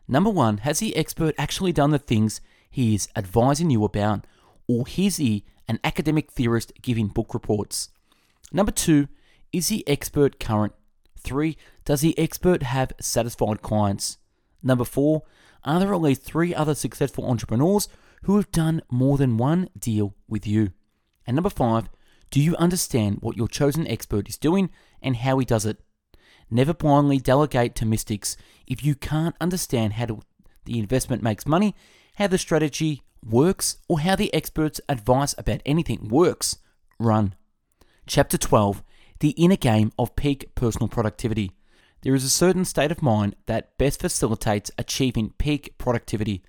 Number 0.07 0.29
one, 0.29 0.59
has 0.59 0.79
the 0.79 0.95
expert 0.95 1.35
actually 1.37 1.71
done 1.71 1.91
the 1.91 1.99
things 1.99 2.41
he 2.69 2.95
is 2.95 3.09
advising 3.15 3.69
you 3.69 3.83
about, 3.83 4.25
or 4.67 4.85
is 4.97 5.17
he 5.17 5.45
an 5.67 5.79
academic 5.83 6.31
theorist 6.31 6.71
giving 6.81 7.07
book 7.07 7.33
reports? 7.33 7.89
Number 8.51 8.71
two, 8.71 9.07
is 9.51 9.67
the 9.67 9.87
expert 9.87 10.39
current? 10.39 10.73
Three, 11.19 11.57
does 11.85 12.01
the 12.01 12.17
expert 12.17 12.63
have 12.63 12.93
satisfied 12.99 13.61
clients? 13.61 14.17
Number 14.63 14.85
four, 14.85 15.23
are 15.63 15.79
there 15.79 15.93
at 15.93 16.01
least 16.01 16.23
three 16.23 16.53
other 16.53 16.75
successful 16.75 17.29
entrepreneurs 17.29 17.87
who 18.23 18.35
have 18.37 18.51
done 18.51 18.81
more 18.91 19.17
than 19.17 19.37
one 19.37 19.69
deal 19.77 20.15
with 20.27 20.45
you? 20.45 20.71
And 21.25 21.35
number 21.35 21.49
five, 21.49 21.89
do 22.31 22.39
you 22.39 22.55
understand 22.57 23.17
what 23.21 23.37
your 23.37 23.47
chosen 23.47 23.87
expert 23.87 24.29
is 24.29 24.37
doing 24.37 24.69
and 25.01 25.15
how 25.15 25.39
he 25.39 25.45
does 25.45 25.65
it? 25.65 25.79
Never 26.51 26.73
blindly 26.73 27.19
delegate 27.19 27.75
to 27.75 27.85
mystics 27.85 28.35
if 28.67 28.83
you 28.83 28.95
can't 28.95 29.35
understand 29.39 29.93
how 29.93 30.05
to, 30.05 30.19
the 30.65 30.79
investment 30.79 31.23
makes 31.23 31.45
money, 31.45 31.75
how 32.15 32.27
the 32.27 32.37
strategy 32.37 33.03
works, 33.27 33.77
or 33.87 33.99
how 33.99 34.15
the 34.15 34.33
expert's 34.33 34.81
advice 34.89 35.35
about 35.37 35.61
anything 35.65 36.07
works. 36.07 36.57
Run. 36.99 37.35
Chapter 38.07 38.37
12 38.37 38.83
The 39.19 39.31
Inner 39.31 39.55
Game 39.55 39.91
of 39.97 40.15
Peak 40.15 40.53
Personal 40.55 40.87
Productivity. 40.87 41.51
There 42.01 42.15
is 42.15 42.23
a 42.23 42.29
certain 42.29 42.65
state 42.65 42.91
of 42.91 43.01
mind 43.01 43.35
that 43.45 43.77
best 43.77 43.99
facilitates 43.99 44.71
achieving 44.77 45.33
peak 45.37 45.77
productivity. 45.77 46.43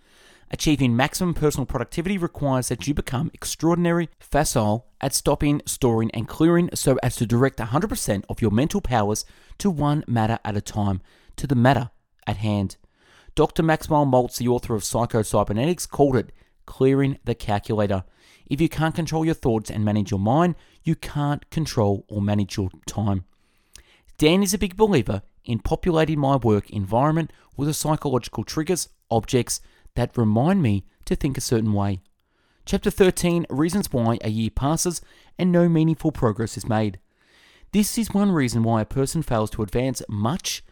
Achieving 0.53 0.97
maximum 0.97 1.33
personal 1.33 1.65
productivity 1.65 2.19
requires 2.19 2.69
that 2.69 2.87
you 2.87 2.93
become 2.93 3.31
extraordinary, 3.33 4.09
facile 4.19 4.87
at 5.01 5.15
stopping, 5.15 5.63
storing, 5.65 6.11
and 6.11 6.27
clearing 6.27 6.71
so 6.75 6.99
as 7.05 7.15
to 7.17 7.27
direct 7.27 7.59
100% 7.59 8.25
of 8.29 8.43
your 8.43 8.51
mental 8.51 8.81
powers 8.81 9.25
to 9.59 9.71
one 9.71 10.03
matter 10.09 10.41
at 10.45 10.57
a 10.57 10.61
time, 10.61 11.03
to 11.37 11.47
the 11.47 11.55
matter 11.55 11.91
at 12.27 12.39
hand. 12.39 12.77
Dr. 13.37 13.63
Maxwell 13.63 14.07
Maltz, 14.07 14.39
the 14.39 14.49
author 14.49 14.75
of 14.75 14.83
Psycho-Cybernetics, 14.83 15.87
called 15.87 16.17
it 16.17 16.33
clearing 16.67 17.19
the 17.25 17.35
calculator. 17.37 18.03
If 18.47 18.61
you 18.61 18.69
can't 18.69 18.95
control 18.95 19.25
your 19.25 19.35
thoughts 19.35 19.71
and 19.71 19.85
manage 19.85 20.11
your 20.11 20.21
mind, 20.21 20.57
you 20.83 20.97
can't 20.97 21.49
control 21.51 22.05
or 22.09 22.21
manage 22.21 22.57
your 22.57 22.71
time. 22.87 23.25
Dan 24.19 24.43
is 24.43 24.53
a 24.53 24.59
big 24.59 24.77
believer 24.77 25.23
in 25.45 25.61
populating 25.61 26.19
my 26.19 26.37
work 26.37 26.69
environment 26.71 27.33
with 27.57 27.69
the 27.69 27.75
psychological 27.75 28.43
triggers, 28.43 28.89
objects 29.11 29.61
that 29.95 30.17
remind 30.17 30.63
me 30.63 30.85
to 31.05 31.17
think 31.17 31.37
a 31.37 31.41
certain 31.41 31.73
way. 31.73 32.01
Chapter 32.67 32.91
13 32.91 33.47
Reasons 33.51 33.93
Why 33.93 34.19
a 34.23 34.31
Year 34.31 34.51
Passes 34.51 35.01
and 35.39 35.51
No 35.51 35.69
Meaningful 35.69 36.13
Progress 36.13 36.57
is 36.57 36.69
Made. 36.69 36.99
This 37.73 37.97
is 37.99 38.13
one 38.13 38.33
reason 38.33 38.63
why 38.63 38.81
a 38.81 38.87
person 38.87 39.23
fails 39.23 39.51
to 39.51 39.63
advance 39.63 40.03
much 40.09 40.63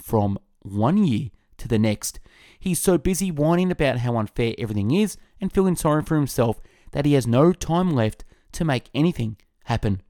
from 0.00 0.38
one 0.60 0.96
year 0.98 1.30
to 1.58 1.68
the 1.68 1.78
next. 1.78 2.20
He's 2.58 2.80
so 2.80 2.98
busy 2.98 3.30
whining 3.30 3.70
about 3.70 3.98
how 3.98 4.16
unfair 4.16 4.54
everything 4.58 4.90
is 4.90 5.16
and 5.40 5.52
feeling 5.52 5.76
sorry 5.76 6.02
for 6.02 6.16
himself 6.16 6.60
that 6.92 7.04
he 7.04 7.14
has 7.14 7.26
no 7.26 7.52
time 7.52 7.90
left 7.90 8.24
to 8.52 8.64
make 8.64 8.90
anything 8.94 9.36
happen. 9.64 10.02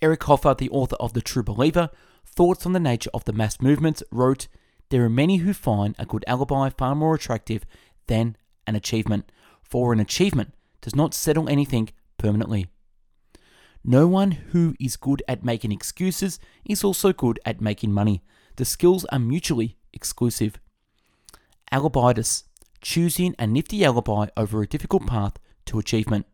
Eric 0.00 0.24
Hoffer, 0.24 0.54
the 0.56 0.70
author 0.70 0.96
of 0.96 1.12
The 1.12 1.22
True 1.22 1.42
Believer, 1.42 1.90
Thoughts 2.26 2.66
on 2.66 2.72
the 2.72 2.80
Nature 2.80 3.10
of 3.14 3.24
the 3.24 3.32
Mass 3.32 3.60
Movements, 3.60 4.02
wrote, 4.10 4.48
There 4.90 5.04
are 5.04 5.10
many 5.10 5.38
who 5.38 5.52
find 5.52 5.94
a 5.98 6.06
good 6.06 6.24
alibi 6.26 6.68
far 6.68 6.94
more 6.94 7.14
attractive 7.14 7.64
than 8.06 8.36
an 8.66 8.76
achievement, 8.76 9.30
for 9.62 9.92
an 9.92 10.00
achievement 10.00 10.54
does 10.80 10.94
not 10.94 11.14
settle 11.14 11.48
anything 11.48 11.90
permanently. 12.18 12.66
No 13.82 14.06
one 14.06 14.30
who 14.30 14.74
is 14.80 14.96
good 14.96 15.22
at 15.28 15.44
making 15.44 15.72
excuses 15.72 16.38
is 16.64 16.84
also 16.84 17.12
good 17.12 17.38
at 17.44 17.60
making 17.60 17.92
money. 17.92 18.22
The 18.56 18.64
skills 18.64 19.04
are 19.06 19.18
mutually 19.18 19.76
exclusive. 19.92 20.58
Alibitis, 21.72 22.44
choosing 22.80 23.34
a 23.38 23.46
nifty 23.46 23.84
alibi 23.84 24.28
over 24.36 24.62
a 24.62 24.66
difficult 24.66 25.06
path 25.06 25.38
to 25.66 25.78
achievement. 25.78 26.26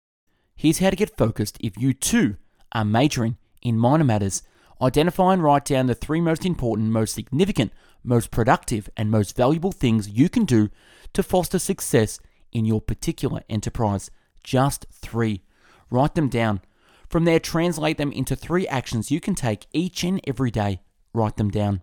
Here's 0.55 0.79
how 0.79 0.91
to 0.91 0.97
get 0.97 1.17
focused 1.17 1.57
if 1.61 1.79
you 1.79 1.95
too 1.95 2.37
are 2.73 2.85
majoring 2.85 3.37
in 3.63 3.79
minor 3.79 4.05
matters. 4.05 4.43
Identify 4.83 5.35
and 5.35 5.43
write 5.43 5.67
down 5.67 5.87
the 5.87 5.95
three 5.95 6.21
most 6.21 6.47
important, 6.47 6.89
most 6.89 7.15
significant, 7.15 7.73
most 8.03 8.31
productive, 8.31 8.89
and 8.97 9.11
most 9.11 9.37
valuable 9.37 9.73
things 9.73 10.09
you 10.09 10.29
can 10.29 10.45
do 10.45 10.71
to 11.13 11.23
foster 11.23 11.59
success 11.59 12.19
in 12.53 12.65
your 12.65 12.81
particular 12.81 13.43
enterprise. 13.49 14.11
Just 14.43 14.87
three. 14.91 15.43
Write 15.91 16.15
them 16.15 16.29
down. 16.29 16.63
From 17.09 17.25
there, 17.25 17.41
translate 17.41 17.99
them 17.99 18.13
into 18.13 18.37
three 18.37 18.67
actions 18.69 19.11
you 19.11 19.21
can 19.21 19.35
take 19.35 19.67
each 19.73 20.05
and 20.05 20.21
every 20.27 20.51
day. 20.51 20.81
Write 21.13 21.37
them 21.37 21.51
down. 21.51 21.83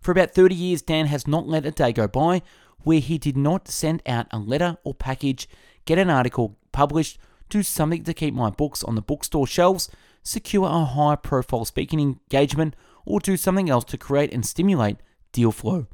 For 0.00 0.12
about 0.12 0.32
30 0.32 0.54
years, 0.54 0.82
Dan 0.82 1.06
has 1.06 1.26
not 1.26 1.48
let 1.48 1.66
a 1.66 1.70
day 1.70 1.92
go 1.92 2.06
by 2.06 2.42
where 2.84 3.00
he 3.00 3.18
did 3.18 3.36
not 3.36 3.68
send 3.68 4.02
out 4.06 4.26
a 4.30 4.38
letter 4.38 4.76
or 4.84 4.94
package, 4.94 5.48
get 5.86 5.98
an 5.98 6.10
article 6.10 6.56
published, 6.72 7.18
do 7.48 7.62
something 7.62 8.04
to 8.04 8.14
keep 8.14 8.34
my 8.34 8.50
books 8.50 8.84
on 8.84 8.94
the 8.94 9.02
bookstore 9.02 9.46
shelves, 9.46 9.90
secure 10.24 10.66
a 10.66 10.84
high 10.84 11.14
profile 11.14 11.64
speaking 11.64 12.00
engagement, 12.00 12.74
or 13.04 13.20
do 13.20 13.36
something 13.36 13.70
else 13.70 13.84
to 13.84 13.98
create 13.98 14.32
and 14.32 14.44
stimulate 14.44 14.96
deal 15.32 15.52
flow. 15.52 15.86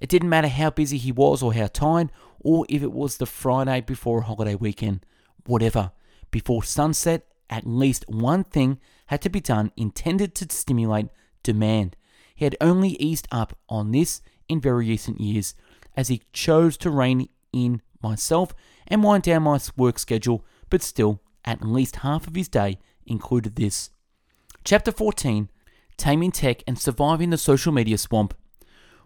It 0.00 0.08
didn't 0.08 0.28
matter 0.28 0.48
how 0.48 0.70
busy 0.70 0.98
he 0.98 1.12
was 1.12 1.42
or 1.42 1.54
how 1.54 1.68
tired, 1.68 2.10
or 2.40 2.66
if 2.68 2.82
it 2.82 2.92
was 2.92 3.16
the 3.16 3.26
Friday 3.26 3.80
before 3.80 4.20
a 4.20 4.24
holiday 4.24 4.54
weekend, 4.54 5.04
whatever. 5.46 5.92
Before 6.30 6.62
sunset, 6.62 7.26
at 7.48 7.66
least 7.66 8.04
one 8.08 8.44
thing 8.44 8.78
had 9.06 9.22
to 9.22 9.30
be 9.30 9.40
done 9.40 9.70
intended 9.76 10.34
to 10.36 10.54
stimulate 10.54 11.06
demand. 11.42 11.96
He 12.34 12.44
had 12.44 12.56
only 12.60 12.90
eased 12.90 13.28
up 13.30 13.56
on 13.68 13.92
this 13.92 14.20
in 14.48 14.60
very 14.60 14.88
recent 14.88 15.20
years, 15.20 15.54
as 15.96 16.08
he 16.08 16.22
chose 16.32 16.76
to 16.78 16.90
rein 16.90 17.28
in 17.52 17.82
myself 18.02 18.54
and 18.86 19.02
wind 19.02 19.24
down 19.24 19.42
my 19.42 19.58
work 19.76 19.98
schedule, 19.98 20.44
but 20.68 20.82
still, 20.82 21.20
at 21.44 21.64
least 21.64 21.96
half 21.96 22.26
of 22.26 22.34
his 22.34 22.48
day 22.48 22.78
included 23.06 23.56
this. 23.56 23.90
Chapter 24.64 24.92
14 24.92 25.48
Taming 25.96 26.32
Tech 26.32 26.62
and 26.66 26.78
Surviving 26.78 27.30
the 27.30 27.38
Social 27.38 27.72
Media 27.72 27.96
Swamp. 27.96 28.34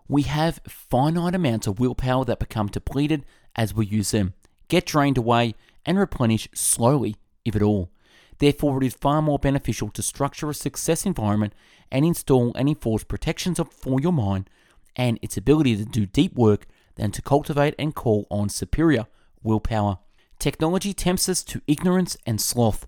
We 0.09 0.23
have 0.23 0.61
finite 0.67 1.35
amounts 1.35 1.67
of 1.67 1.79
willpower 1.79 2.25
that 2.25 2.41
become 2.41 2.67
depleted 2.67 3.25
as 3.55 3.73
we 3.73 3.87
use 3.87 4.11
them, 4.11 4.35
get 4.69 4.87
drained 4.87 5.19
away, 5.19 5.55
and 5.87 5.99
replenish 5.99 6.49
slowly, 6.53 7.17
if 7.45 7.55
at 7.55 7.63
all. 7.63 7.91
Therefore, 8.39 8.83
it 8.83 8.87
is 8.87 8.95
far 8.95 9.23
more 9.23 9.39
beneficial 9.39 9.91
to 9.91 10.03
structure 10.03 10.51
a 10.51 10.55
success 10.55 11.07
environment 11.07 11.53
and 11.93 12.05
install 12.05 12.53
and 12.57 12.69
enforce 12.69 13.05
protections 13.05 13.61
for 13.71 14.01
your 14.01 14.13
mind 14.13 14.49
and 14.97 15.19
its 15.23 15.37
ability 15.37 15.77
to 15.77 15.85
do 15.85 16.07
deep 16.07 16.35
work 16.35 16.67
than 16.97 17.13
to 17.13 17.23
cultivate 17.23 17.75
and 17.79 17.95
call 17.95 18.27
on 18.31 18.49
superior 18.49 19.07
willpower. 19.43 19.99
Technology 20.39 20.95
tempts 20.95 21.29
us 21.29 21.43
to 21.45 21.61
ignorance 21.67 22.17
and 22.27 22.41
sloth. 22.41 22.87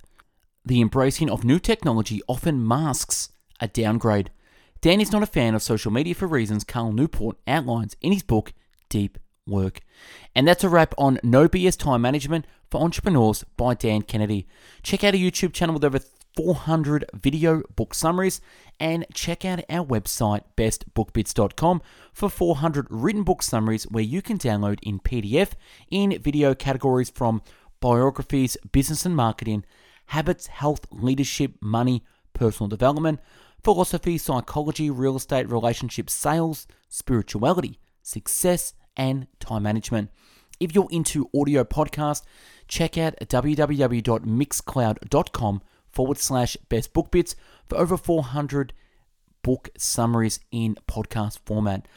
The 0.65 0.81
embracing 0.81 1.29
of 1.29 1.45
new 1.45 1.59
technology 1.59 2.23
often 2.29 2.67
masks 2.67 3.31
a 3.61 3.67
downgrade. 3.67 4.31
Dan 4.81 5.01
is 5.01 5.11
not 5.11 5.23
a 5.23 5.27
fan 5.27 5.55
of 5.55 5.63
social 5.63 5.91
media 5.91 6.15
for 6.15 6.27
reasons 6.27 6.63
Cal 6.63 6.93
Newport 6.93 7.37
outlines 7.49 7.97
in 8.01 8.13
his 8.13 8.23
book 8.23 8.53
Deep 8.89 9.19
Work. 9.47 9.81
And 10.37 10.47
that's 10.47 10.63
a 10.63 10.69
wrap 10.69 10.95
on 10.97 11.19
No 11.25 11.49
BS 11.49 11.77
Time 11.77 12.03
Management 12.03 12.47
for 12.71 12.81
Entrepreneurs 12.81 13.45
by 13.57 13.75
Dan 13.75 14.03
Kennedy. 14.03 14.47
Check 14.85 15.03
out 15.03 15.15
our 15.15 15.21
YouTube 15.21 15.53
channel 15.53 15.75
with 15.75 15.85
over 15.85 16.01
400 16.37 17.07
video 17.13 17.63
book 17.75 17.93
summaries 17.93 18.41
and 18.79 19.05
check 19.13 19.45
out 19.45 19.65
our 19.69 19.85
website 19.85 20.43
bestbookbits.com 20.57 21.83
for 22.13 22.31
400 22.31 22.87
written 22.89 23.25
book 23.25 23.43
summaries 23.43 23.85
where 23.85 24.05
you 24.05 24.23
can 24.23 24.39
download 24.39 24.79
in 24.83 25.01
PDF 25.01 25.53
in 25.91 26.19
video 26.23 26.55
categories 26.55 27.11
from 27.11 27.43
biographies, 27.81 28.57
business 28.71 29.05
and 29.05 29.17
marketing, 29.17 29.65
habits, 30.13 30.47
health, 30.49 30.85
leadership, 30.91 31.53
money, 31.63 32.05
personal 32.35 32.69
development, 32.69 33.19
philosophy, 33.65 34.19
psychology, 34.19 34.91
real 34.91 35.17
estate, 35.17 35.51
relationships, 35.51 36.13
sales, 36.13 36.67
spirituality, 36.91 37.79
success, 38.03 38.75
and 38.95 39.27
time 39.41 39.63
management. 39.63 40.11
If 40.61 40.75
you're 40.75 40.89
into 40.91 41.31
audio 41.35 41.65
podcast, 41.65 42.25
check 42.69 42.99
out 42.99 43.15
www.mixcloud.com 43.21 45.63
forward 45.91 46.19
slash 46.19 46.59
best 46.69 46.93
book 46.93 47.11
bits 47.11 47.35
for 47.71 47.79
over 47.79 47.97
400 47.97 48.75
book 49.43 49.71
summaries 49.79 50.41
in 50.51 50.77
podcast 50.87 51.39
format. 51.47 51.89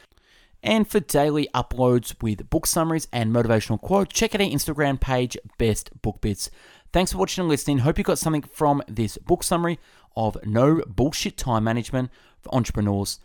And 0.66 0.88
for 0.88 1.00
daily 1.00 1.48
uploads 1.54 2.20
with 2.20 2.50
book 2.50 2.66
summaries 2.66 3.06
and 3.12 3.32
motivational 3.32 3.80
quotes, 3.80 4.12
check 4.12 4.34
out 4.34 4.40
our 4.40 4.46
Instagram 4.46 5.00
page, 5.00 5.36
Best 5.58 5.90
Book 6.02 6.20
Bits. 6.20 6.50
Thanks 6.92 7.12
for 7.12 7.18
watching 7.18 7.42
and 7.42 7.48
listening. 7.48 7.78
Hope 7.78 7.98
you 7.98 8.04
got 8.04 8.18
something 8.18 8.42
from 8.42 8.82
this 8.88 9.16
book 9.18 9.42
summary 9.42 9.78
of 10.16 10.36
No 10.44 10.82
Bullshit 10.86 11.36
Time 11.36 11.64
Management 11.64 12.10
for 12.40 12.54
Entrepreneurs. 12.54 13.20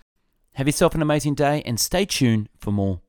Have 0.54 0.68
yourself 0.68 0.94
an 0.94 1.02
amazing 1.02 1.36
day 1.36 1.64
and 1.66 1.80
stay 1.80 2.06
tuned 2.06 2.50
for 2.60 2.72
more. 2.72 3.02